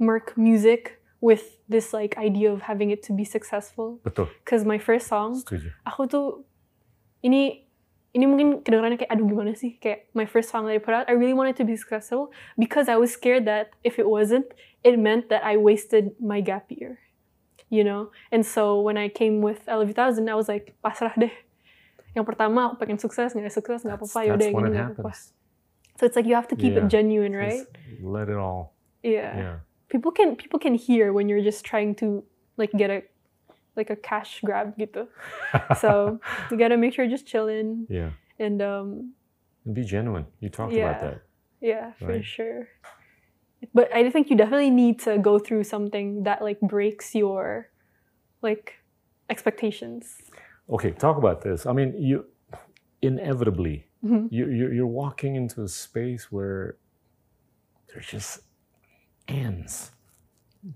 [0.00, 3.98] merc music with this like idea of having it to be successful.
[4.06, 4.28] Betul.
[4.46, 5.74] Cause my first song, Setuju.
[5.82, 6.26] aku tuh
[7.26, 7.66] ini
[8.16, 11.10] ini mungkin kedengarannya kayak aduh gimana sih kayak my first song that I put out
[11.10, 14.48] I really wanted to be successful because I was scared that if it wasn't
[14.86, 17.02] it meant that I wasted my gap year
[17.68, 20.72] you know and so when I came with I Love You Thousand I was like
[20.80, 21.34] pasrah deh
[22.16, 25.36] yang pertama aku pengen sukses nggak sukses nggak apa-apa yang when ini happens.
[26.00, 26.88] so it's like you have to keep Yeah.
[26.88, 28.72] it genuine right Just let it all.
[29.04, 29.30] yeah.
[29.36, 29.56] Yeah.
[29.88, 32.24] People can people can hear when you're just trying to
[32.56, 33.02] like get a
[33.76, 35.06] like a cash grab gitu
[35.82, 36.18] so
[36.50, 38.10] you gotta make sure you're just chilling yeah.
[38.38, 39.12] and um
[39.64, 40.26] And be genuine.
[40.40, 40.90] You talked Yeah.
[40.90, 41.18] about that.
[41.60, 42.24] yeah for Right.
[42.24, 42.68] sure
[43.74, 47.70] but i think you definitely need to go through something that like breaks your
[48.42, 48.78] like
[49.30, 50.16] expectations
[50.68, 51.64] Okay, talk about this.
[51.64, 52.26] I mean, you
[53.00, 54.28] inevitably Mhm.
[54.30, 56.76] you you're, you're walking into a space where
[57.88, 58.40] there's just
[59.28, 59.90] ants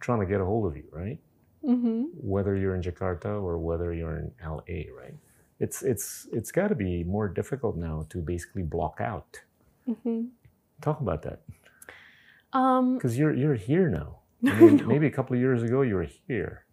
[0.00, 1.18] trying to get a hold of you, right?
[1.64, 2.02] mm-hmm.
[2.16, 5.14] Whether you're in Jakarta or whether you're in LA, right?
[5.60, 9.40] It's it's it's got to be more difficult now to basically block out.
[9.88, 10.22] Mm-hmm.
[10.80, 11.40] Talk about that
[12.52, 14.18] um because you're you're here now.
[14.46, 14.86] I mean, know.
[14.86, 16.64] maybe a couple of years ago you were here,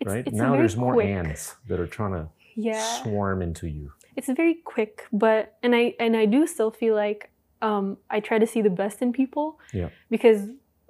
[0.00, 0.26] it's, right?
[0.26, 1.06] it's now there's more quick.
[1.08, 3.92] ants that are trying to yeah swarm into you.
[4.16, 8.38] it's very quick but and i and i do still feel like um i try
[8.38, 9.90] to see the best in people Yeah.
[10.10, 10.40] because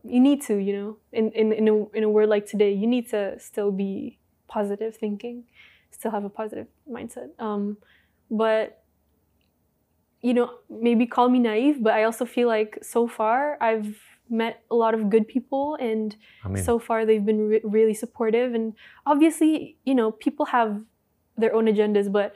[0.08, 2.86] you need to you know in in in a, in a world like today you
[2.86, 5.44] need to still be positive thinking
[5.90, 7.30] still have a positive mindset.
[7.38, 7.78] Um
[8.30, 8.82] but
[10.22, 13.94] you know maybe call me naive but i also feel like so far i've
[14.28, 17.94] met a lot of good people and I mean, so far they've been re- really
[17.94, 18.54] supportive.
[18.54, 18.74] And
[19.06, 20.82] obviously you know people have
[21.36, 22.34] their own agendas but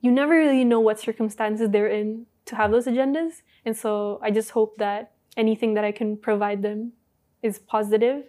[0.00, 3.42] you never really know what circumstances they're in to have those agendas.
[3.64, 6.92] And so i just hope that anything that i can provide them
[7.42, 8.24] is positive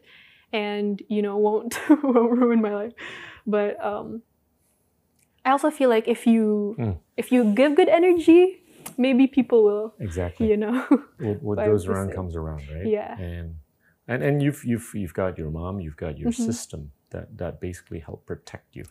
[0.54, 2.94] and you know won't won't ruin my life
[3.46, 4.22] but um
[5.46, 6.98] i also feel like if you Mm.
[7.16, 8.62] if you give good energy
[8.98, 10.48] maybe people will exactly.
[10.50, 10.86] you know
[11.20, 12.88] what, what goes around comes around, right?
[12.88, 13.18] Yeah.
[13.18, 13.56] And
[14.08, 16.46] and and you've you've you've got your mom, you've got your Mhm.
[16.50, 18.84] system that that basically help protect you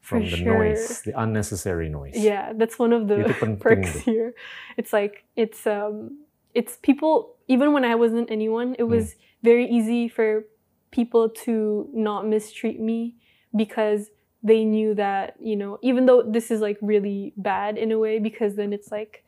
[0.00, 0.54] For from the sure.
[0.54, 2.16] noise, the unnecessary noise.
[2.16, 3.16] Yeah, that's one of the
[3.60, 4.34] perks here.
[4.76, 10.08] It's like it's um it's people even when I wasn't anyone, it was very easy
[10.08, 10.44] for
[10.90, 13.16] people to not mistreat me
[13.56, 14.10] because
[14.42, 18.18] they knew that, you know, even though this is like really bad in a way
[18.18, 19.24] because then it's like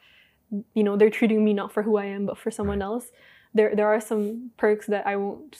[0.74, 2.84] you know, they're treating me not for who I am but for someone Right.
[2.84, 3.10] else.
[3.54, 5.56] There there are some perks that I won't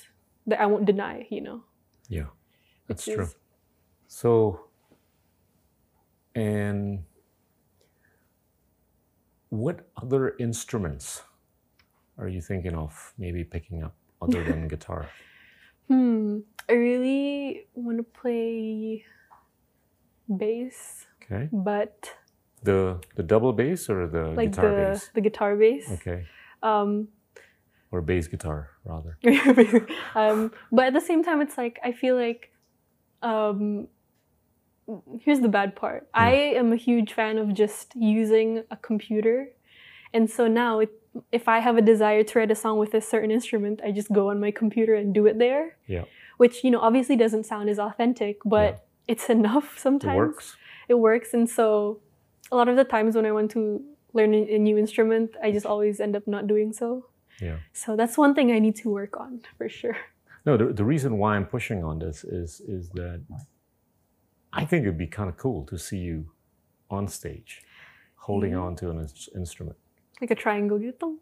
[0.47, 1.65] that I won't deny, you know.
[2.09, 2.27] Yeah,
[2.87, 3.25] that's true.
[3.25, 3.35] is-
[4.07, 4.67] So,
[6.35, 7.05] and
[9.51, 11.23] what other instruments
[12.19, 15.09] are you thinking of maybe picking up other than guitar?
[15.89, 16.39] Hmm.
[16.69, 19.05] I really want to play
[20.29, 22.11] bass, Okay, but
[22.63, 25.11] The the double bass or the like guitar the bass?
[25.15, 25.91] the guitar bass.
[26.01, 26.25] Okay.
[26.63, 27.09] Um,
[27.93, 29.19] Or bass guitar rather.
[30.15, 32.51] um, but at the same time, it's like I feel like
[33.23, 33.89] um,
[35.21, 36.09] here's the bad part.
[36.15, 39.49] I am a huge fan of just using a computer,
[40.15, 40.91] and so now it,
[41.39, 44.11] if I have a desire to write a song with a certain instrument, I just
[44.13, 45.77] go on my computer and do it there.
[45.87, 46.05] Yeah.
[46.43, 50.15] Which you know obviously doesn't sound as authentic, but it's enough sometimes.
[50.15, 50.57] It works.
[50.93, 51.67] it works and so
[52.53, 53.63] a lot of the times when i want to
[54.19, 56.89] learn a new instrument i just always end up not doing so
[57.49, 57.59] Yeah.
[57.73, 59.97] so that's one thing i need to work on for sure
[60.47, 63.21] No, the, the reason why I'm pushing on this is is that
[64.61, 66.17] I think it'd be kind of cool to see you
[66.97, 67.53] on stage
[68.27, 68.67] holding Yeah.
[68.67, 68.99] on to an
[69.43, 69.77] instrument.
[70.21, 71.17] Like a triangle gitu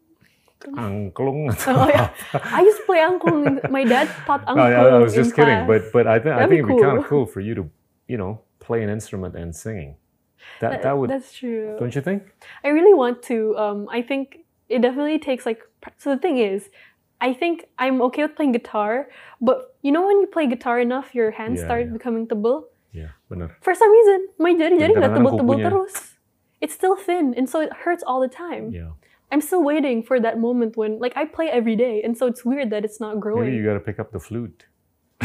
[0.63, 1.51] Angklung.
[1.67, 2.15] Oh, yeah.
[2.55, 5.67] i used to play angklung my dad taught No, angklung I, I was just kidding,
[5.67, 5.67] class.
[5.67, 7.27] but but I think I think be it'd be kind of cool.
[7.27, 7.65] for you to
[8.07, 9.99] you know play an instrument and singing.
[10.63, 12.31] That That- that would that's true don't you think?
[12.63, 15.63] i really want to um i think it definitely takes like
[15.99, 16.71] so the thing is
[17.19, 19.11] i think i'm okay with playing guitar
[19.43, 21.95] but you know when you play guitar enough your hands Yeah, start yeah.
[21.99, 23.55] becoming tebal Yeah, benar.
[23.63, 26.12] for some reason my jari-jari nggak tebal-tebal terus
[26.63, 28.91] it's still thin and so it hurts all the time Yeah.
[29.33, 32.43] I'm still waiting for that moment when, like, I play every day, and so it's
[32.45, 33.45] weird that it's not growing.
[33.45, 34.61] Maybe you got to pick up the flute.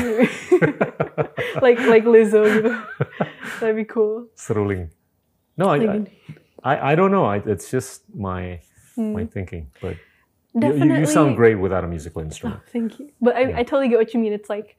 [1.65, 2.83] like, like Lizzo, you know?
[3.59, 4.27] that'd be cool.
[4.37, 4.89] Seruling.
[5.57, 6.05] No, I, I,
[6.63, 7.25] I, I don't know.
[7.25, 8.61] I, it's just my
[8.95, 9.71] my mm, thinking.
[9.81, 9.97] But
[10.53, 10.99] you, definitely.
[10.99, 12.61] you, sound great without a musical Oh, instrument.
[12.71, 13.11] thank you.
[13.21, 13.57] But I, Yeah.
[13.59, 14.33] I totally get what you mean.
[14.33, 14.77] It's like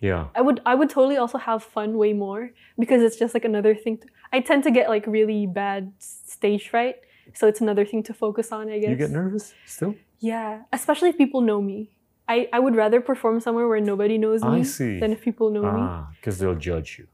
[0.00, 0.28] Yeah.
[0.34, 3.74] I would I would totally also have fun way more because it's just like another
[3.74, 3.98] thing.
[3.98, 6.96] To, I tend to get like really bad stage fright,
[7.34, 8.70] so it's another thing to focus on.
[8.70, 8.90] I guess.
[8.90, 9.94] You get nervous still?
[10.20, 11.90] Yeah, especially if people know me.
[12.28, 15.00] I, I would rather perform somewhere where nobody knows I me see.
[15.00, 15.80] than if people know me.
[15.80, 17.06] Ah, because they'll judge you.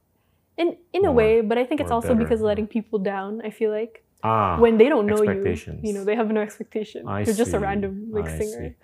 [0.56, 3.40] In in a way, but I think it's also better, because letting people down.
[3.42, 7.06] I feel like Ah, when they don't know you, you know, they have no expectation.
[7.06, 8.74] I You're just a random like I singer,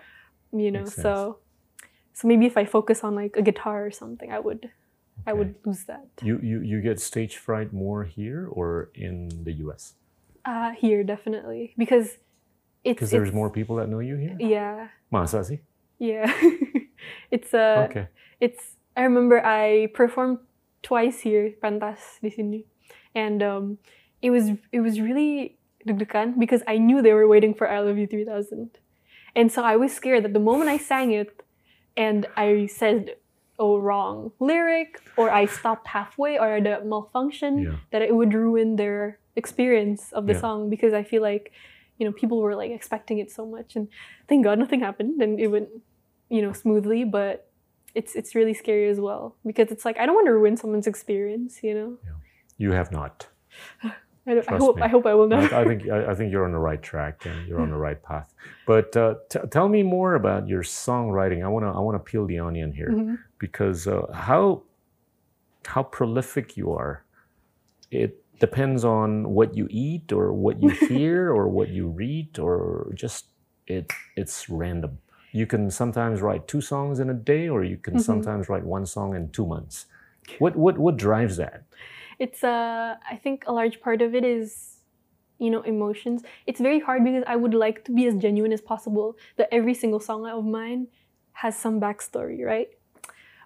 [0.52, 0.58] see.
[0.64, 0.80] you know.
[0.80, 1.02] Makes sense.
[2.20, 4.68] So, maybe if I focus on like a guitar or something, I would,
[5.24, 6.04] I would lose that.
[6.20, 9.94] You, you you get stage fright more here or in the U.S.
[10.44, 12.20] Uh, here definitely because
[12.84, 14.36] it's Because there's it's- more people that know you here.
[14.36, 15.60] Yeah, Masa sih?
[15.96, 16.28] yeah.
[17.32, 18.08] it's uh, okay.
[18.40, 20.38] it's I remember I performed
[20.84, 22.64] twice here pentas di sini
[23.16, 23.76] and um
[24.20, 25.56] it was it was really
[25.88, 28.76] deg-degan because I knew they were waiting for I Love You 3000
[29.36, 31.32] and so I was scared that the moment I sang it
[32.06, 33.00] and I said
[33.64, 34.16] oh wrong
[34.50, 37.76] lyric or I stopped halfway or the malfunction Yeah.
[37.92, 39.00] that it would ruin their
[39.42, 40.44] experience of the Yeah.
[40.44, 41.44] song because I feel like
[41.98, 43.84] you know people were like expecting it so much and
[44.28, 45.68] thank God nothing happened and it went
[46.34, 47.34] you know smoothly but
[47.98, 50.88] it's it's really scary as well because it's like I don't want to ruin someone's
[50.94, 51.90] experience you know
[52.64, 53.16] You have not.
[54.30, 54.82] I, I hope me.
[54.82, 56.82] I hope I will I, not I think I, I think you're on the right
[56.82, 58.32] track and you're on the right path.
[58.66, 61.44] But uh, t- tell me more about your songwriting.
[61.44, 63.18] I wanna I wanna peel the onion here Mhm.
[63.38, 64.62] because uh, how
[65.66, 67.04] how prolific you are.
[67.90, 72.90] It depends on what you eat or what you hear or what you read or
[72.94, 73.26] just
[73.66, 74.98] it it's random.
[75.32, 78.00] You can sometimes write two songs in a day or you can Mhm.
[78.00, 79.86] sometimes write one song in two months.
[80.38, 81.64] What what what drives that?
[82.20, 84.48] It's uh I think a large part of it is
[85.38, 86.22] you know emotions.
[86.46, 89.74] It's very hard because I would like to be as genuine as possible that every
[89.82, 90.82] single song of mine
[91.42, 92.68] has some backstory right?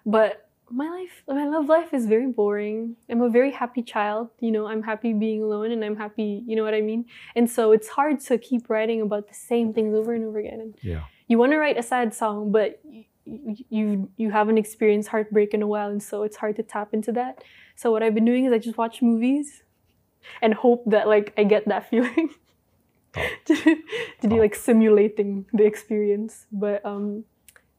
[0.05, 0.31] But
[0.69, 2.95] my life my love life is very boring.
[3.09, 6.55] I'm a very happy child you know I'm happy being alone and I'm happy you
[6.57, 7.05] know what I mean?
[7.35, 10.59] And so it's hard to keep writing about the same things over and over again.
[10.65, 11.03] And Yeah.
[11.29, 13.85] you want to write a sad song, but y- y- you
[14.21, 17.33] you haven't experienced heartbreak in a while, and so it's hard to tap into that.
[17.75, 19.63] So what I've been doing is I just watch movies,
[20.41, 22.31] and hope that like I get that feeling.
[23.45, 24.43] to be Oh.
[24.43, 27.23] like simulating the experience, but um,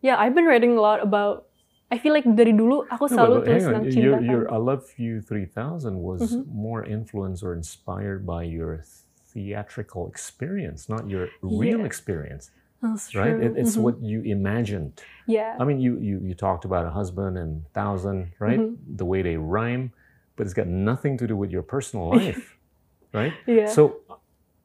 [0.00, 1.46] yeah, I've been writing a lot about.
[1.92, 4.00] I feel like dari dulu aku No, selalu but tulis tentang cinta.
[4.00, 6.48] Your, your I Love You 3000 was Mhm.
[6.50, 8.82] more influenced or inspired by your
[9.30, 11.86] theatrical experience, not your real Yeah.
[11.86, 12.50] experience,
[12.82, 13.34] That's right?
[13.36, 13.44] true.
[13.46, 13.82] It, it's Mhm.
[13.82, 15.02] what you imagined.
[15.26, 15.56] Yeah.
[15.58, 18.60] I mean, you, you, you talked about a husband and thousand, right?
[18.60, 18.76] Mhm.
[18.96, 19.92] The way they rhyme,
[20.36, 22.56] but it's got nothing to do with your personal life,
[23.12, 23.32] right?
[23.46, 23.66] yeah.
[23.66, 24.00] So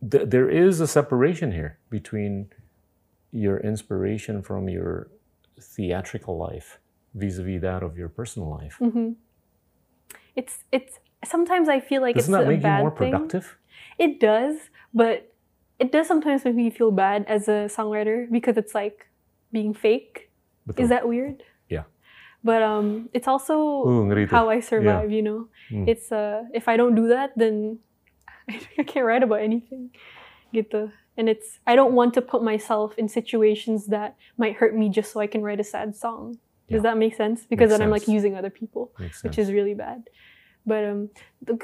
[0.09, 2.49] th- there is a separation here between
[3.31, 5.07] your inspiration from your
[5.59, 6.79] theatrical life
[7.13, 8.75] vis-a-vis that of your personal life.
[8.79, 9.11] hmm
[10.35, 13.11] It's it's sometimes I feel like Doesn't it's that a make you more thing.
[13.11, 13.57] productive?
[13.97, 14.55] It does,
[14.93, 15.30] but
[15.81, 19.09] it does sometimes make me feel bad as a songwriter because it's like
[19.51, 20.29] being fake.
[20.67, 20.83] Betul.
[20.83, 21.41] Is that weird?
[21.69, 21.85] Yeah.
[22.43, 23.55] But um, it's also
[24.29, 25.09] how I survive.
[25.11, 25.39] You know,
[25.71, 25.85] Hmm.
[25.87, 27.79] it's uh, if I don't do that, then
[28.77, 29.89] I can't write about anything.
[30.53, 30.91] Gitu.
[31.17, 35.11] And it's I don't want to put myself in situations that might hurt me just
[35.11, 36.37] so I can write a sad song.
[36.71, 37.43] Does that make sense?
[37.51, 39.49] Because Makes then I'm like using other people, Makes which sense.
[39.49, 40.07] is really bad.
[40.63, 41.09] But um,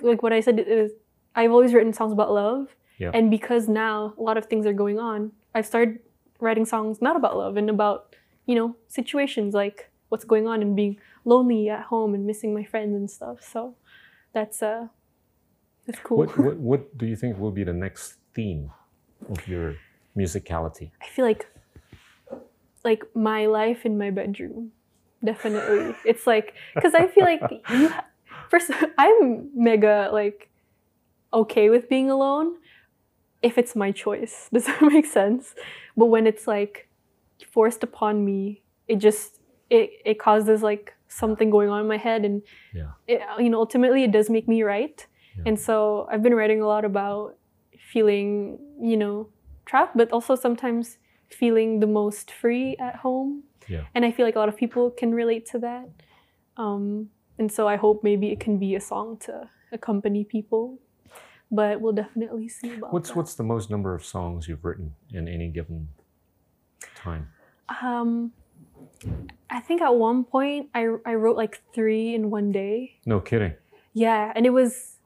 [0.04, 0.92] like what I said is,
[1.32, 3.12] I've always written songs about love, Yeah.
[3.14, 6.00] and because now a lot of things are going on, I've started
[6.40, 10.76] writing songs not about love and about you know situations like what's going on and
[10.76, 13.42] being lonely at home and missing my friends and stuff.
[13.44, 13.76] So
[14.34, 14.88] that's uh,
[15.86, 16.18] that's cool.
[16.18, 18.72] What, what what do you think will be the next theme
[19.30, 19.76] of your
[20.16, 20.92] musicality?
[21.02, 21.48] I feel like
[22.84, 24.72] like my life in my bedroom.
[25.24, 25.96] Definitely.
[26.06, 28.06] It's like cuz I feel like you ha-
[28.50, 30.50] first I'm mega like
[31.34, 32.56] okay with being alone
[33.42, 34.50] if it's my choice.
[34.54, 35.56] Does that make sense?
[35.96, 36.90] But when it's like
[37.52, 42.26] forced upon me, it just it it causes like something going on in my head
[42.26, 42.42] and
[42.74, 42.92] Yeah.
[43.08, 45.08] it, you know ultimately it does make me write.
[45.38, 45.44] Yeah.
[45.48, 47.38] And so I've been writing a lot about
[47.92, 49.30] feeling, you know,
[49.66, 50.98] trapped, but also sometimes
[51.30, 53.44] feeling the most free at home.
[53.68, 53.84] Yeah.
[53.94, 55.90] And I feel like a lot of people can relate to that.
[56.58, 60.80] Um, and so I hope maybe it can be a song to accompany people.
[61.52, 63.18] But we'll definitely see about What's that.
[63.18, 65.90] what's the most number of songs you've written in any given
[66.96, 67.30] time?
[67.82, 68.32] um
[69.50, 72.98] I think at one point I I wrote like three in one day.
[73.06, 73.54] No kidding.
[73.94, 74.98] Yeah, and it was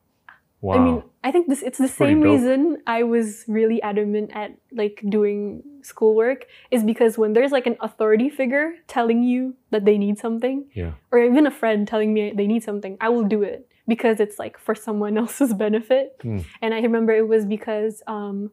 [0.62, 0.76] Wow.
[0.76, 4.54] I mean, I think this it's the pretty same reason I was really adamant at
[4.72, 9.98] like doing schoolwork is because when there's like an authority figure telling you that they
[9.98, 10.94] need something, yeah.
[11.12, 14.38] or even a friend telling me they need something, I will do it because it's
[14.40, 16.16] like for someone else's benefit.
[16.22, 16.40] Hmm.
[16.62, 18.52] And I remember it was because um,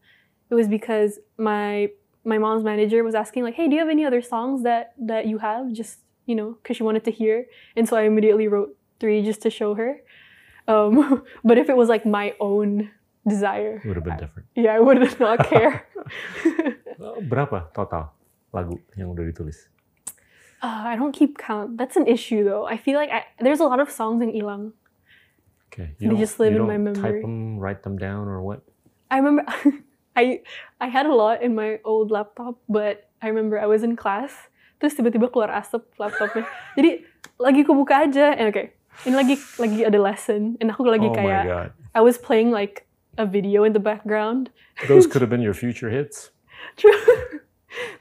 [0.51, 1.91] it was because my
[2.25, 5.27] my mom's manager was asking like, "Hey, do you have any other songs that that
[5.27, 8.77] you have?" Just you know, because she wanted to hear, and so I immediately wrote
[9.01, 10.01] three just to show her.
[10.69, 12.91] Um, but if it was like my own
[13.27, 14.49] desire, It would have been different.
[14.55, 15.89] yeah, I would not care.
[17.29, 18.13] Berapa total
[18.53, 19.69] lagu yang udah ditulis?
[20.59, 21.79] Uh, I don't keep count.
[21.79, 22.67] That's an issue though.
[22.67, 24.75] I feel like I, there's a lot of songs in Ilang.
[25.79, 25.95] Okay.
[26.03, 26.99] They don't- just live you in my memory.
[26.99, 28.67] Type them, write them down, or what?
[29.15, 29.47] I remember
[30.19, 30.43] I
[30.83, 34.35] I had a lot in my old laptop, but I remember I was in class,
[34.83, 36.43] terus tiba-tiba keluar asap laptopnya.
[36.79, 37.07] Jadi
[37.39, 38.75] lagi aku buka aja, and okay,
[39.07, 41.71] ini lagi lagi ada lesson, and aku lagi oh my kayak god.
[41.95, 44.51] I was playing like a video in the background.
[44.91, 46.35] Those could have been your future hits.
[46.75, 46.99] True.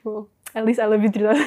[0.01, 1.37] well, at least I love you cerita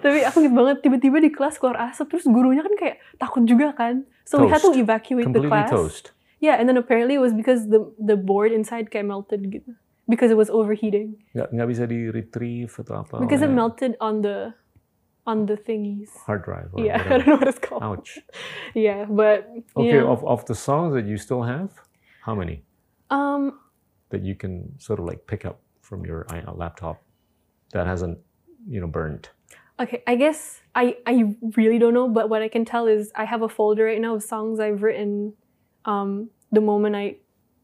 [0.00, 3.76] Tapi aku inget banget tiba-tiba di kelas keluar asap, terus gurunya kan kayak takut juga
[3.76, 4.08] kan.
[4.24, 4.80] So we had to Toast.
[4.80, 5.68] evacuate the Completely class.
[5.70, 6.04] toast.
[6.40, 9.76] Yeah, and then apparently it was because the the board inside kayak melted gitu.
[10.04, 11.16] Because it was overheating.
[11.32, 13.16] Nggak, nggak bisa di retrieve atau apa?
[13.20, 14.52] because it melted on the
[15.24, 16.12] on the thingies.
[16.28, 16.68] Hard drive.
[16.76, 17.08] Yeah, I whatever.
[17.16, 17.80] don't know what it's called.
[17.80, 18.20] Ouch.
[18.76, 20.04] Yeah, but Okay, yeah.
[20.04, 21.72] of, of the songs that you still have,
[22.28, 22.60] how many
[23.08, 23.56] um,
[24.12, 27.00] that you can sort of like pick up from your i- laptop
[27.74, 28.18] that hasn't,
[28.66, 29.28] you know, burned?
[29.78, 33.24] okay, I guess I I really don't know, but what I can tell is I
[33.24, 35.34] have a folder right now of songs I've written
[35.84, 37.16] um the moment I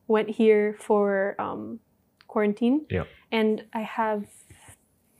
[0.08, 1.78] went here for um
[2.26, 2.86] quarantine.
[2.90, 3.04] Yeah.
[3.30, 4.26] And I have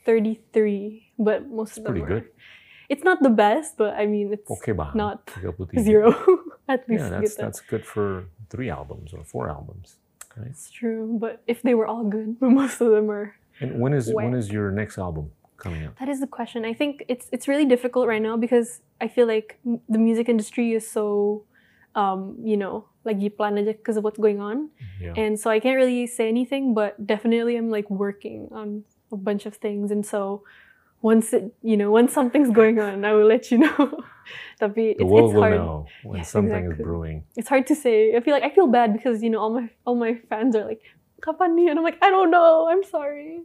[0.04, 2.30] 33, but most It's of them are pretty good.
[2.88, 4.90] It's not the best, but I mean it's Okay, bah.
[4.94, 5.30] not
[5.78, 6.10] zero
[6.68, 7.04] at least.
[7.04, 9.96] Yeah, that's that's good for three albums or four albums.
[10.36, 10.48] Right?
[10.50, 13.36] It's true, but if they were all good, but most of them are.
[13.60, 14.38] And when is when Whack.
[14.40, 15.96] is your next album coming out?
[16.00, 16.64] That is the question.
[16.64, 20.28] I think it's it's really difficult right now because I feel like m- the music
[20.28, 21.44] industry is so,
[21.94, 24.70] um, you know, like you plan because of what's going on,
[25.00, 25.12] Yeah.
[25.16, 26.72] and so I can't really say anything.
[26.74, 30.42] But definitely, I'm like working on a bunch of things, and so
[31.02, 34.04] once it, you know, once something's going on, I will let you know.
[34.60, 35.56] Tapi the it's, world it's will hard.
[35.56, 37.24] know when Yes, something is brewing.
[37.36, 38.14] It's hard to say.
[38.16, 40.64] I feel like I feel bad because you know all my all my fans are
[40.64, 40.80] like,
[41.20, 42.68] "Kapan and I'm like, I don't know.
[42.68, 43.42] I'm sorry.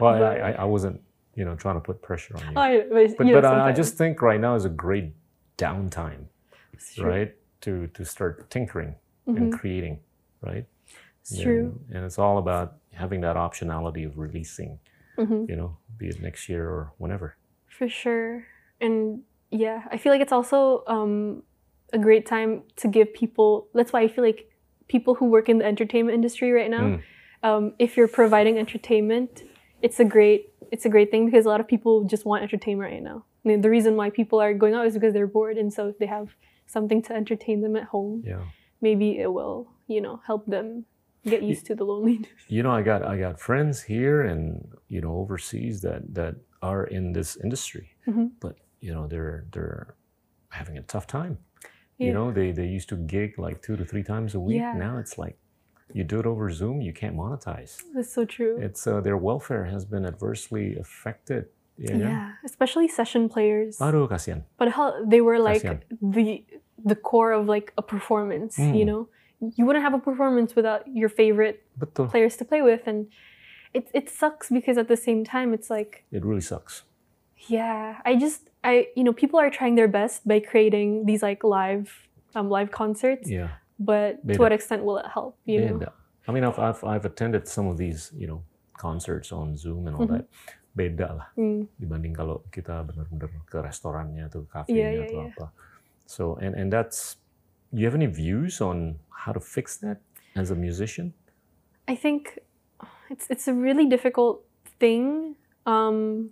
[0.00, 1.00] Well, But- I, I, wasn't,
[1.34, 2.58] you know, trying to put pressure on you.
[2.58, 5.12] I, but, but you know, but I, just think right now is a great
[5.58, 6.26] downtime,
[6.98, 7.34] right?
[7.62, 8.94] To to start tinkering
[9.26, 9.36] Mhm.
[9.38, 10.00] and creating,
[10.42, 10.66] right?
[11.20, 11.80] It's And- true.
[11.94, 14.78] And it's all about having that optionality of releasing,
[15.16, 17.36] hmm you know, be it next year or whenever.
[17.68, 18.44] For sure.
[18.80, 21.42] And yeah, I feel like it's also um,
[21.92, 23.68] a great time to give people.
[23.74, 24.50] That's why I feel like
[24.88, 27.02] people who work in the entertainment industry right now, Mm.
[27.48, 29.32] Um, if you're providing entertainment,
[29.86, 30.40] it's a great
[30.72, 33.18] it's a great thing because a lot of people just want entertainment right now.
[33.44, 35.80] I mean, the reason why people are going out is because they're bored, and so
[35.92, 36.28] if they have
[36.66, 38.44] something to entertain them at home, Yeah.
[38.80, 39.58] maybe it will
[39.94, 40.66] you know help them
[41.32, 42.32] get used to the loneliness.
[42.48, 44.42] You know, I got I got friends here and
[44.94, 46.34] you know overseas that that
[46.70, 48.26] are in this industry, Mhm.
[48.44, 49.94] but you know they're they're
[50.48, 51.34] having a tough time.
[51.98, 52.06] Yeah.
[52.08, 54.56] You know, they they used to gig like two to three times a week.
[54.64, 54.72] Yeah.
[54.86, 55.36] Now it's like
[55.92, 57.82] you do it over Zoom, you can't monetize.
[57.94, 58.56] That's so true.
[58.58, 61.46] It's uh, their welfare has been adversely affected.
[61.76, 62.00] Ya kan?
[62.00, 63.78] yeah, especially session players.
[63.82, 64.46] Aduh kasihan.
[64.58, 65.82] Padahal they were like Kasihan.
[66.00, 66.46] the
[66.84, 68.86] the core of like a performance, you Mm.
[68.86, 69.02] know?
[69.58, 72.08] You wouldn't have a performance without your favorite Betul.
[72.08, 73.10] players to play with and
[73.74, 76.86] it it sucks because at the same time it's like It really sucks.
[77.50, 81.42] yeah, I just I you know, people are trying their best by creating these like
[81.44, 82.06] live
[82.38, 83.58] um live concerts, Yeah.
[83.78, 85.80] But to what extent will it help, you know?
[86.26, 88.40] I mean, I've, I've I've attended some of these, you know,
[88.80, 90.12] concerts on Zoom and all Mhm.
[90.16, 90.24] that.
[90.74, 95.28] Beda lah Mm, dibanding kalau kita benar-benar ke restorannya atau kafenya iya, atau iya.
[95.30, 95.46] apa.
[96.06, 97.18] So and and that's.
[97.74, 99.98] You have any views on how to fix that
[100.38, 101.10] as a musician?
[101.90, 102.38] I think
[103.10, 104.46] it's it's a really difficult
[104.78, 105.34] thing.
[105.66, 106.30] Um,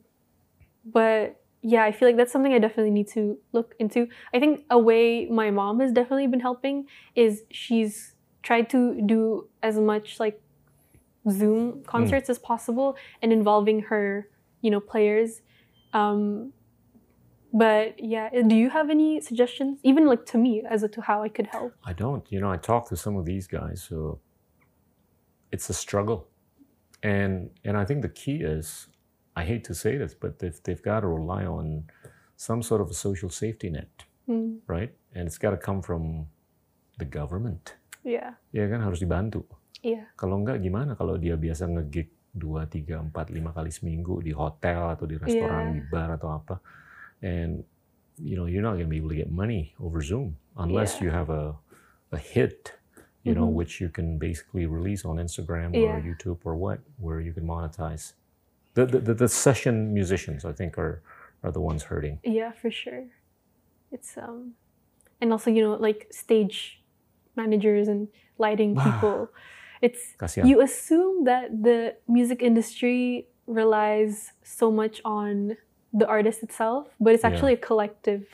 [0.86, 4.08] but yeah, I feel like that's something I definitely need to look into.
[4.34, 9.48] I think a way my mom has definitely been helping is she's tried to do
[9.62, 10.40] as much like
[11.30, 14.28] Zoom concerts as possible and involving her,
[14.60, 15.42] you know, players.
[15.92, 16.52] Um,
[17.52, 21.28] but yeah, do you have any suggestions, even like to me, as to how I
[21.28, 21.74] could help?
[21.84, 22.24] I don't.
[22.32, 24.18] You know, I talk to some of these guys, so
[25.52, 26.26] it's a struggle,
[27.02, 28.88] and and I think the key is,
[29.32, 31.88] I hate to say this, but they've they've got to rely on
[32.36, 33.88] some sort of a social safety net,
[34.28, 34.92] Mm, right?
[35.16, 36.28] And it's got to come from
[36.98, 37.74] the government.
[38.04, 39.46] yeah, Ya kan harus dibantu.
[39.82, 44.32] yeah, Kalau enggak gimana kalau dia biasa ngegig 2, 3, 4, 5 kali seminggu di
[44.34, 45.74] hotel atau di restoran, Iya.
[45.76, 46.56] di bar atau apa.
[47.22, 47.62] And
[48.20, 51.08] you know, you're not going to be able to get money over Zoom unless Yeah.
[51.08, 51.56] you have a
[52.12, 52.76] a hit,
[53.24, 53.56] you know, Mhm.
[53.56, 55.96] which you can basically release on Instagram Yeah.
[55.96, 58.12] or YouTube or what, where you can monetize.
[58.74, 61.02] The the, the, session musicians, I think, are
[61.42, 62.20] are the ones hurting.
[62.24, 63.04] Yeah, for sure.
[63.90, 64.54] It's um
[65.20, 66.82] and also, you know, like stage
[67.36, 68.08] managers and
[68.38, 69.30] lighting people.
[69.80, 70.14] It's
[70.44, 75.56] you assume that the music industry relies so much on
[75.92, 77.30] the artist itself, but it's Yeah.
[77.30, 78.24] actually a collective,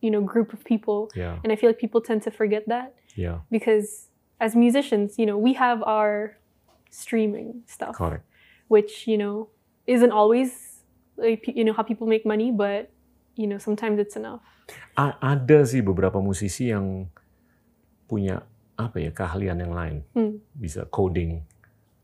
[0.00, 1.10] you know, group of people.
[1.16, 5.26] yeah, And I feel like people tend to forget that yeah, because as musicians, you
[5.26, 6.36] know, we have our
[6.90, 8.24] streaming stuff correct.
[8.68, 9.48] which you know
[9.90, 10.80] isn't always
[11.18, 12.88] like you know how people make money but
[13.34, 14.40] you know sometimes it's enough
[14.94, 17.10] A- ada sih beberapa musisi yang
[18.06, 18.46] punya
[18.78, 20.38] apa ya keahlian yang lain, Hmm.
[20.56, 21.42] bisa coding,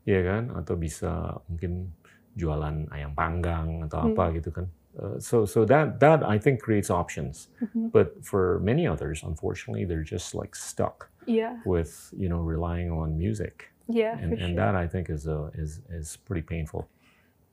[0.05, 1.89] ya kan, atau bisa mungkin
[2.37, 4.09] jualan ayam panggang atau Hmm.
[4.13, 4.67] apa gitu kan.
[4.97, 7.93] Uh, so so that that I think creates options, Mhm.
[7.93, 13.13] but for many others, unfortunately, they're just like stuck yeah with you know relying on
[13.15, 16.89] music, yeah and and sure that I think is uh, is is pretty painful.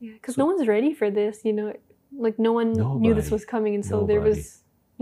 [0.05, 1.69] Yeah because so- no one's ready for this you know
[2.27, 2.71] like no one
[3.03, 4.41] knew this was coming and so there was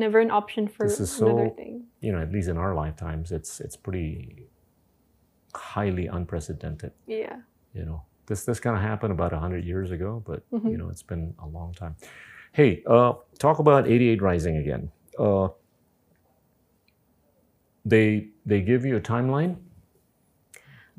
[0.05, 1.75] never an option for This is another so- thing.
[2.05, 4.11] You know, at least in our lifetimes, it's it's pretty
[5.55, 6.93] highly unprecedented.
[7.07, 7.37] yeah.
[7.79, 7.99] You know
[8.29, 10.71] this this kind of happened about 100 years ago but Mhm.
[10.73, 11.95] you know it's been a long time.
[12.59, 13.13] Hey uh
[13.45, 14.83] talk about 88 Rising again.
[15.19, 15.49] Uh
[17.85, 19.57] they they give you a timeline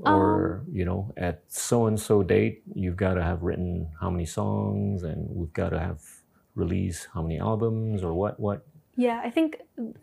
[0.02, 4.26] or you know at so and so date you've got to have written how many
[4.26, 6.02] songs and we've got to have
[6.56, 8.66] released how many albums or what what
[8.98, 9.58] yeah i think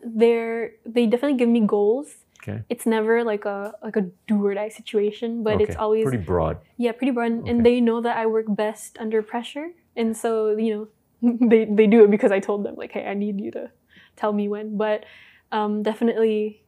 [0.05, 2.09] they're they definitely give me goals
[2.43, 6.22] okay it's never like a like a do or die situation but it's always pretty
[6.22, 7.51] broad Yeah, pretty broad, and- Okay.
[7.51, 9.68] and they know that I work best under pressure,
[10.01, 10.84] and so you know,
[11.53, 13.68] they they do it because I told them like, hey, I need you to
[14.16, 14.78] tell me when.
[14.80, 15.05] But
[15.53, 16.64] um, definitely,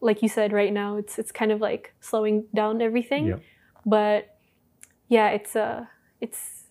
[0.00, 3.26] like you said, right now it's it's kind of like slowing down everything.
[3.26, 3.42] Yep.
[3.86, 4.36] But
[5.08, 5.86] yeah, it's uh,
[6.20, 6.64] it's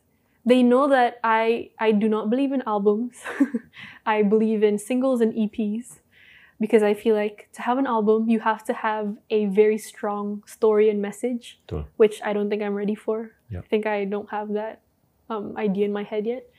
[0.46, 3.18] they know that I I do not believe in albums.
[4.06, 6.00] I believe in singles and EPs
[6.60, 10.44] because I feel like to have an album, you have to have a very strong
[10.46, 11.86] story and message, Betul.
[11.98, 13.32] which I don't think I'm ready for.
[13.50, 13.64] Yep.
[13.64, 14.82] I think I don't have that
[15.30, 16.50] um, idea in my head yet,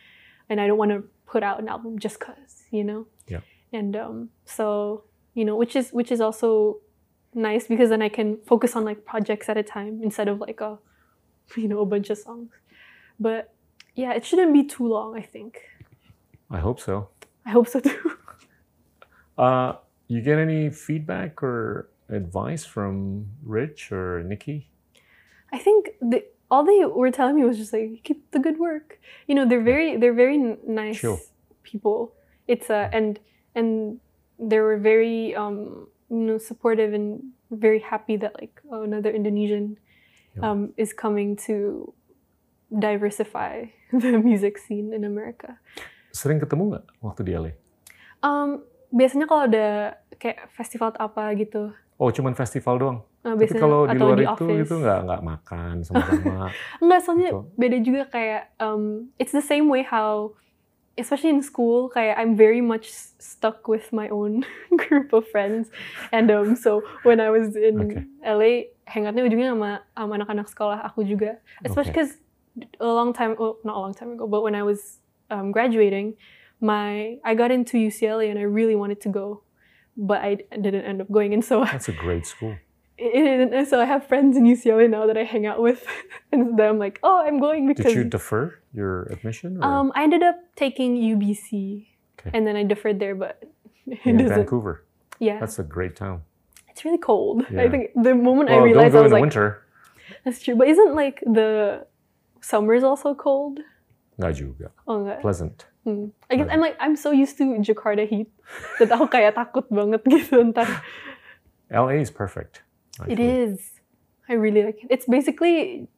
[0.48, 3.06] and I don't want to put out an album just cause, you know.
[3.28, 3.40] Yeah.
[3.72, 5.04] And um, so
[5.40, 6.80] you know, which is which is also
[7.32, 10.60] nice because then I can focus on like projects at a time instead of like
[10.60, 10.78] a
[11.56, 12.50] you know a bunch of songs.
[13.18, 13.54] But
[13.94, 15.16] yeah, it shouldn't be too long.
[15.16, 15.52] I think.
[16.50, 17.08] i hope so
[17.46, 18.12] I hope so too.
[19.38, 19.72] Uh,
[20.08, 22.90] you get any feedback or advice from
[23.42, 24.66] Rich or NIKI?
[25.50, 29.00] I think the, all they were telling me was just like keep the good work.
[29.26, 31.18] You know, they're very they're very n- nice Chill.
[31.62, 32.12] people.
[32.52, 33.18] It's uh and
[33.54, 34.00] and
[34.40, 37.20] they were very um you know supportive and
[37.52, 39.76] very happy that like oh, another Indonesian
[40.30, 40.46] Yeah.
[40.54, 41.90] um is coming to
[42.70, 45.58] diversify the music scene in America.
[46.14, 47.52] Sering ketemu nggak waktu di LA?
[48.22, 52.98] Um biasanya kalau ada kayak festival apa gitu oh cuman festival doang.
[53.20, 54.64] Uh, Tapi kalau di luar di itu office.
[54.64, 56.48] itu nggak nggak makan sama-sama.
[56.82, 57.40] Enggak, soalnya Gitu.
[57.54, 60.32] beda juga kayak um, it's the same way how
[61.00, 64.44] especially in school kayak I'm very much stuck with my own
[64.86, 65.72] group of friends
[66.12, 68.02] and um so when I was in Okay.
[68.22, 68.52] LA
[68.86, 72.04] hangoutnya ujungnya sama sama anak-anak sekolah aku juga especially Okay.
[72.04, 72.12] because
[72.82, 75.00] a long time well, not a long time ago but when I was
[75.32, 76.18] um, graduating
[76.60, 79.46] my I got into UCLA and I really wanted to go
[79.96, 82.56] but I didn't end up going and so That's a great school.
[83.00, 85.84] And so I have friends in UCLA now that I hang out with,
[86.32, 89.58] and then I'm like, oh, I'm going Did because you defer your admission?
[89.58, 89.64] Or?
[89.64, 91.86] um, I ended up taking UBC,
[92.20, 92.30] Okay.
[92.36, 93.42] and then I deferred there, but
[94.04, 94.28] in.
[94.28, 94.84] Vancouver.
[95.20, 96.22] Yeah, That's a great town.
[96.68, 97.44] it's really cold.
[97.50, 97.62] Yeah.
[97.62, 99.46] I think the moment I Well, don't realized go I in was the like, winter.
[100.24, 100.56] that's true.
[100.56, 101.84] But isn't like the
[102.40, 103.60] summers also cold?
[104.20, 104.68] Juga.
[104.88, 105.20] Oh enggak.
[105.24, 105.64] Pleasant.
[105.84, 106.12] Hmm.
[106.28, 108.28] I guess I'm like I'm so used to Jakarta heat
[108.80, 110.68] that aku kayak takut banget gitu ntar.
[111.72, 112.60] LA is perfect.
[113.08, 113.72] It is.
[114.28, 114.88] I really like it.
[114.90, 115.88] It's basically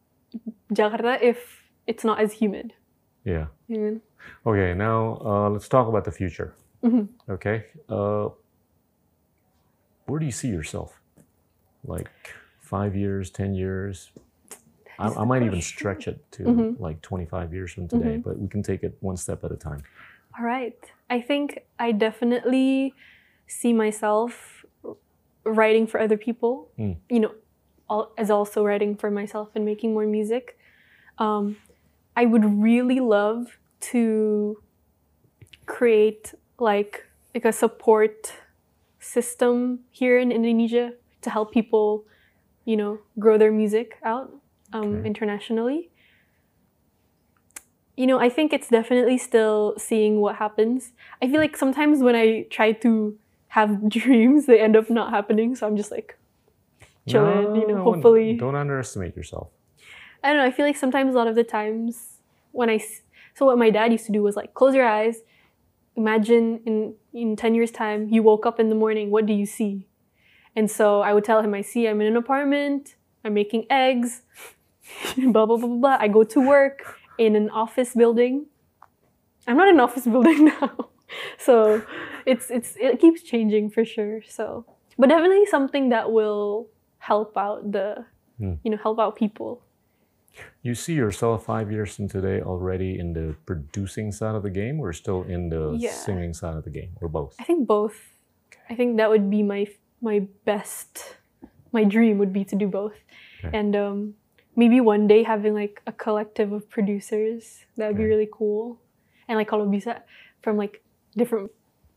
[0.73, 1.39] Jakarta if
[1.87, 2.73] it's not as humid.
[3.25, 3.47] Yeah.
[4.47, 6.55] Okay, now uh, let's talk about the future.
[6.83, 7.09] Mhm.
[7.29, 7.65] Okay.
[7.89, 8.29] Uh,
[10.07, 11.01] where do you see yourself?
[11.85, 12.11] Like
[12.61, 14.11] five years, 10 years?
[14.99, 16.81] I, I might even stretch it to Mhm.
[16.81, 18.29] like 25 years from today, Mm-hmm.
[18.29, 19.83] but we can take it one step at a time.
[20.39, 20.79] All right.
[21.11, 22.95] I think I definitely
[23.47, 24.52] see myself
[25.45, 26.71] writing for other people.
[26.79, 26.97] Mm.
[27.09, 27.33] You know,
[27.91, 30.59] al- as also writing for myself and making more music.
[31.19, 31.57] Um,
[32.17, 33.59] I would really love
[33.93, 34.63] to
[35.67, 38.33] create like like a support
[39.01, 42.05] system here in Indonesia to help people,
[42.65, 44.31] you know, grow their music out
[44.73, 45.07] um, Okay.
[45.07, 45.91] internationally
[47.97, 50.93] you know, I think it's definitely still seeing what happens.
[51.21, 53.19] I feel like sometimes when I try to
[53.53, 55.55] have dreams, they end up not happening.
[55.55, 56.19] So I'm just like,
[57.07, 58.35] chilling, you know, hopefully.
[58.35, 59.49] Don't underestimate yourself.
[60.25, 60.47] I don't know.
[60.47, 62.19] I feel like sometimes a lot of the times
[62.53, 62.83] when I,
[63.35, 65.19] so what my dad used to do was like, close your eyes,
[65.97, 69.45] imagine in, in 10 years' time, you woke up in the morning, what do you
[69.45, 69.87] see?
[70.57, 74.23] And so I would tell him, I see I'm in an apartment, I'm making eggs,
[75.17, 75.97] blah, blah, blah, blah, blah.
[76.01, 78.47] I go to work in an office building.
[79.47, 80.89] I'm not in an office building now.
[81.39, 81.83] so
[82.27, 84.23] it's, it's, it keeps changing for sure.
[84.27, 84.65] So,
[84.99, 86.69] but definitely something that will
[86.99, 88.05] help out the,
[88.41, 88.55] Hmm.
[88.65, 89.61] you know, help out people.
[90.63, 94.81] You see yourself five years from today already in the producing side of the game
[94.81, 95.93] or still in the Yeah.
[95.93, 97.37] singing side of the game or both?
[97.39, 98.17] I think both.
[98.71, 99.69] I think that would be my
[100.01, 101.21] my best.
[101.73, 102.97] My dream would be to do both,
[103.45, 103.53] Okay.
[103.57, 104.15] and um,
[104.57, 107.65] maybe one day having like a collective of producers.
[107.77, 108.81] That would be really cool,
[109.29, 110.03] and like kalau bisa
[110.41, 110.81] from like
[111.17, 111.53] different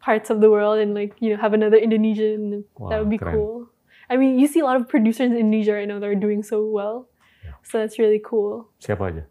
[0.05, 2.63] parts of the world, and like you know have another Indonesian.
[2.77, 3.33] Wah, that would be keren.
[3.33, 3.69] cool.
[4.09, 6.45] I mean, you see a lot of producers in Indonesia right now that are doing
[6.45, 7.09] so well,
[7.41, 7.57] Yeah.
[7.65, 8.69] so that's really cool.
[8.77, 9.23] Siapa aja?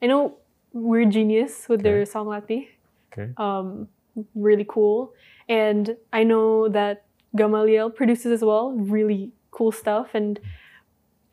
[0.00, 0.40] I know
[0.72, 2.08] Weird Genius with their Okay.
[2.08, 2.72] song Lathi
[3.12, 3.32] Okay.
[3.36, 3.88] um,
[4.32, 5.12] really cool.
[5.52, 7.04] And I know that
[7.36, 10.16] Gamaliel produces as well, really cool stuff.
[10.16, 10.40] And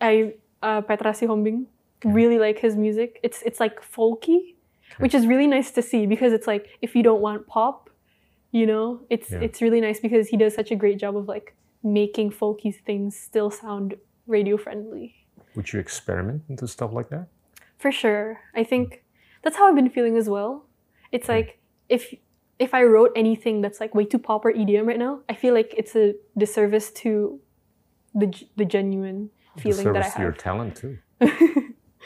[0.04, 1.66] I uh, Petra Sihombing
[2.04, 3.20] really like his music.
[3.24, 4.56] It's it's like folky,
[5.00, 7.90] which is really nice to see because it's like if you don't want pop,
[8.60, 9.42] you know, it's Yeah.
[9.46, 11.48] it's really nice because he does such a great job of like
[11.84, 13.96] making folky things still sound
[14.36, 15.08] radio friendly.
[15.56, 17.28] Would you experiment into stuff like that?
[17.84, 18.40] For sure.
[18.56, 19.04] I think
[19.44, 20.52] that's how I've been feeling as well.
[21.12, 21.50] It's like
[21.90, 22.14] if
[22.60, 25.54] if I wrote anything that's like way too pop or EDM right now, I feel
[25.60, 27.40] like it's a disservice to
[28.22, 28.28] the
[28.60, 29.20] the genuine
[29.58, 30.94] feeling that I Service to your talent too,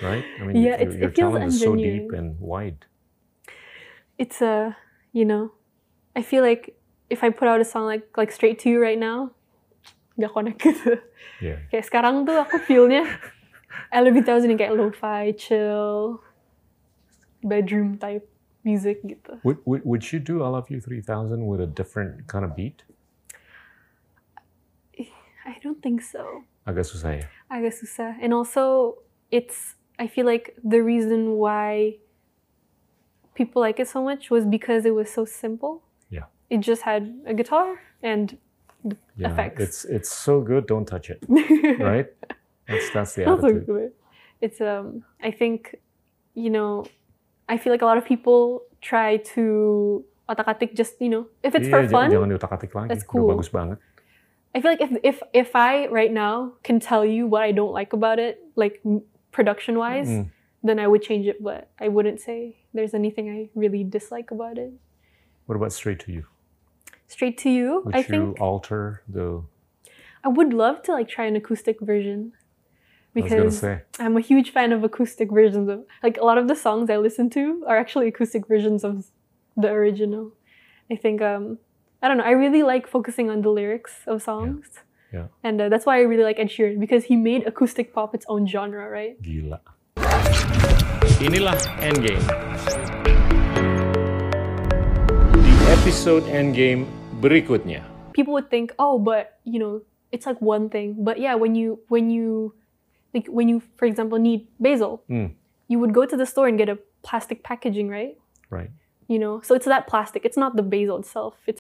[0.10, 0.24] right?
[0.40, 2.80] I mean, Yeah, your, your it feels talent is so deep and wide.
[4.18, 4.76] it's a,
[5.14, 5.52] you know,
[6.18, 6.74] I feel like
[7.14, 9.38] if I put out a song like like Straight to You right now,
[10.18, 10.98] gak connect gitu.
[11.38, 11.62] Yeah.
[11.70, 13.06] Kayak sekarang tuh aku feelnya
[13.94, 16.18] I lebih tahu sih nih kayak lo-fi, chill,
[17.46, 18.26] bedroom type
[18.66, 19.38] music gitu.
[19.46, 22.82] Would, would, would you do I Love You 3000 with a different kind of beat?
[25.48, 26.44] I don't think so.
[26.68, 27.28] Agak susah ya?
[27.48, 28.20] agak susah.
[28.20, 29.00] And also,
[29.32, 32.04] it's I feel like the reason why
[33.34, 35.87] people like it so much was because it was so simple.
[36.50, 36.58] Yeah.
[36.58, 38.38] It just had a guitar and
[39.18, 39.34] Yeah.
[39.34, 39.60] effects.
[39.60, 41.20] It's it's so good, don't touch it,
[41.82, 42.08] right?
[42.68, 43.66] That's that's the That's so attitude.
[43.68, 43.92] good.
[44.40, 45.76] It's um I think
[46.38, 46.86] you know
[47.50, 51.68] I feel like a lot of people try to otak-atik just you know if it's
[51.68, 52.88] Iya, for j- fun Jangan lagi.
[52.88, 53.28] that's Udah cool.
[53.34, 53.78] bagus banget.
[54.56, 57.74] I feel like if if if I right now can tell you what I don't
[57.76, 58.80] like about it, like
[59.36, 60.32] production wise, Mm.
[60.64, 61.42] then I would change it.
[61.44, 64.72] But I wouldn't say there's anything I really dislike about it.
[65.50, 66.30] What about Straight to You?
[67.08, 69.44] Straight to you, Would I you think alter the
[70.24, 72.34] I I would love to like try an acoustic version
[73.16, 74.00] I was gonna because.
[74.00, 76.98] I'm a huge fan of acoustic versions of like a lot of the songs I
[76.98, 79.08] listen to are actually acoustic versions of
[79.56, 80.34] the original.
[80.92, 81.60] I think um
[82.02, 82.24] I don't know.
[82.26, 84.70] I really like focusing on the lyrics of songs.
[85.12, 85.28] Yeah.
[85.44, 88.26] And uh, that's why I really like Ed Sheeran because he made acoustic pop its
[88.28, 89.20] own genre, right?
[89.22, 89.62] Gila.
[91.24, 92.22] Inilah Endgame.
[95.42, 96.86] The episode Endgame
[97.18, 97.82] berikutnya.
[98.14, 101.80] People would think, "Oh, but, you know, it's like one thing." But yeah, when you
[101.90, 102.54] when you
[103.14, 105.38] like when you for example need basil, Hmm.
[105.72, 108.18] you would go to the store and get a plastic packaging, right?
[108.50, 108.70] Right.
[109.08, 110.28] You know, so it's that plastic.
[110.28, 111.40] It's not the basil itself.
[111.48, 111.56] It's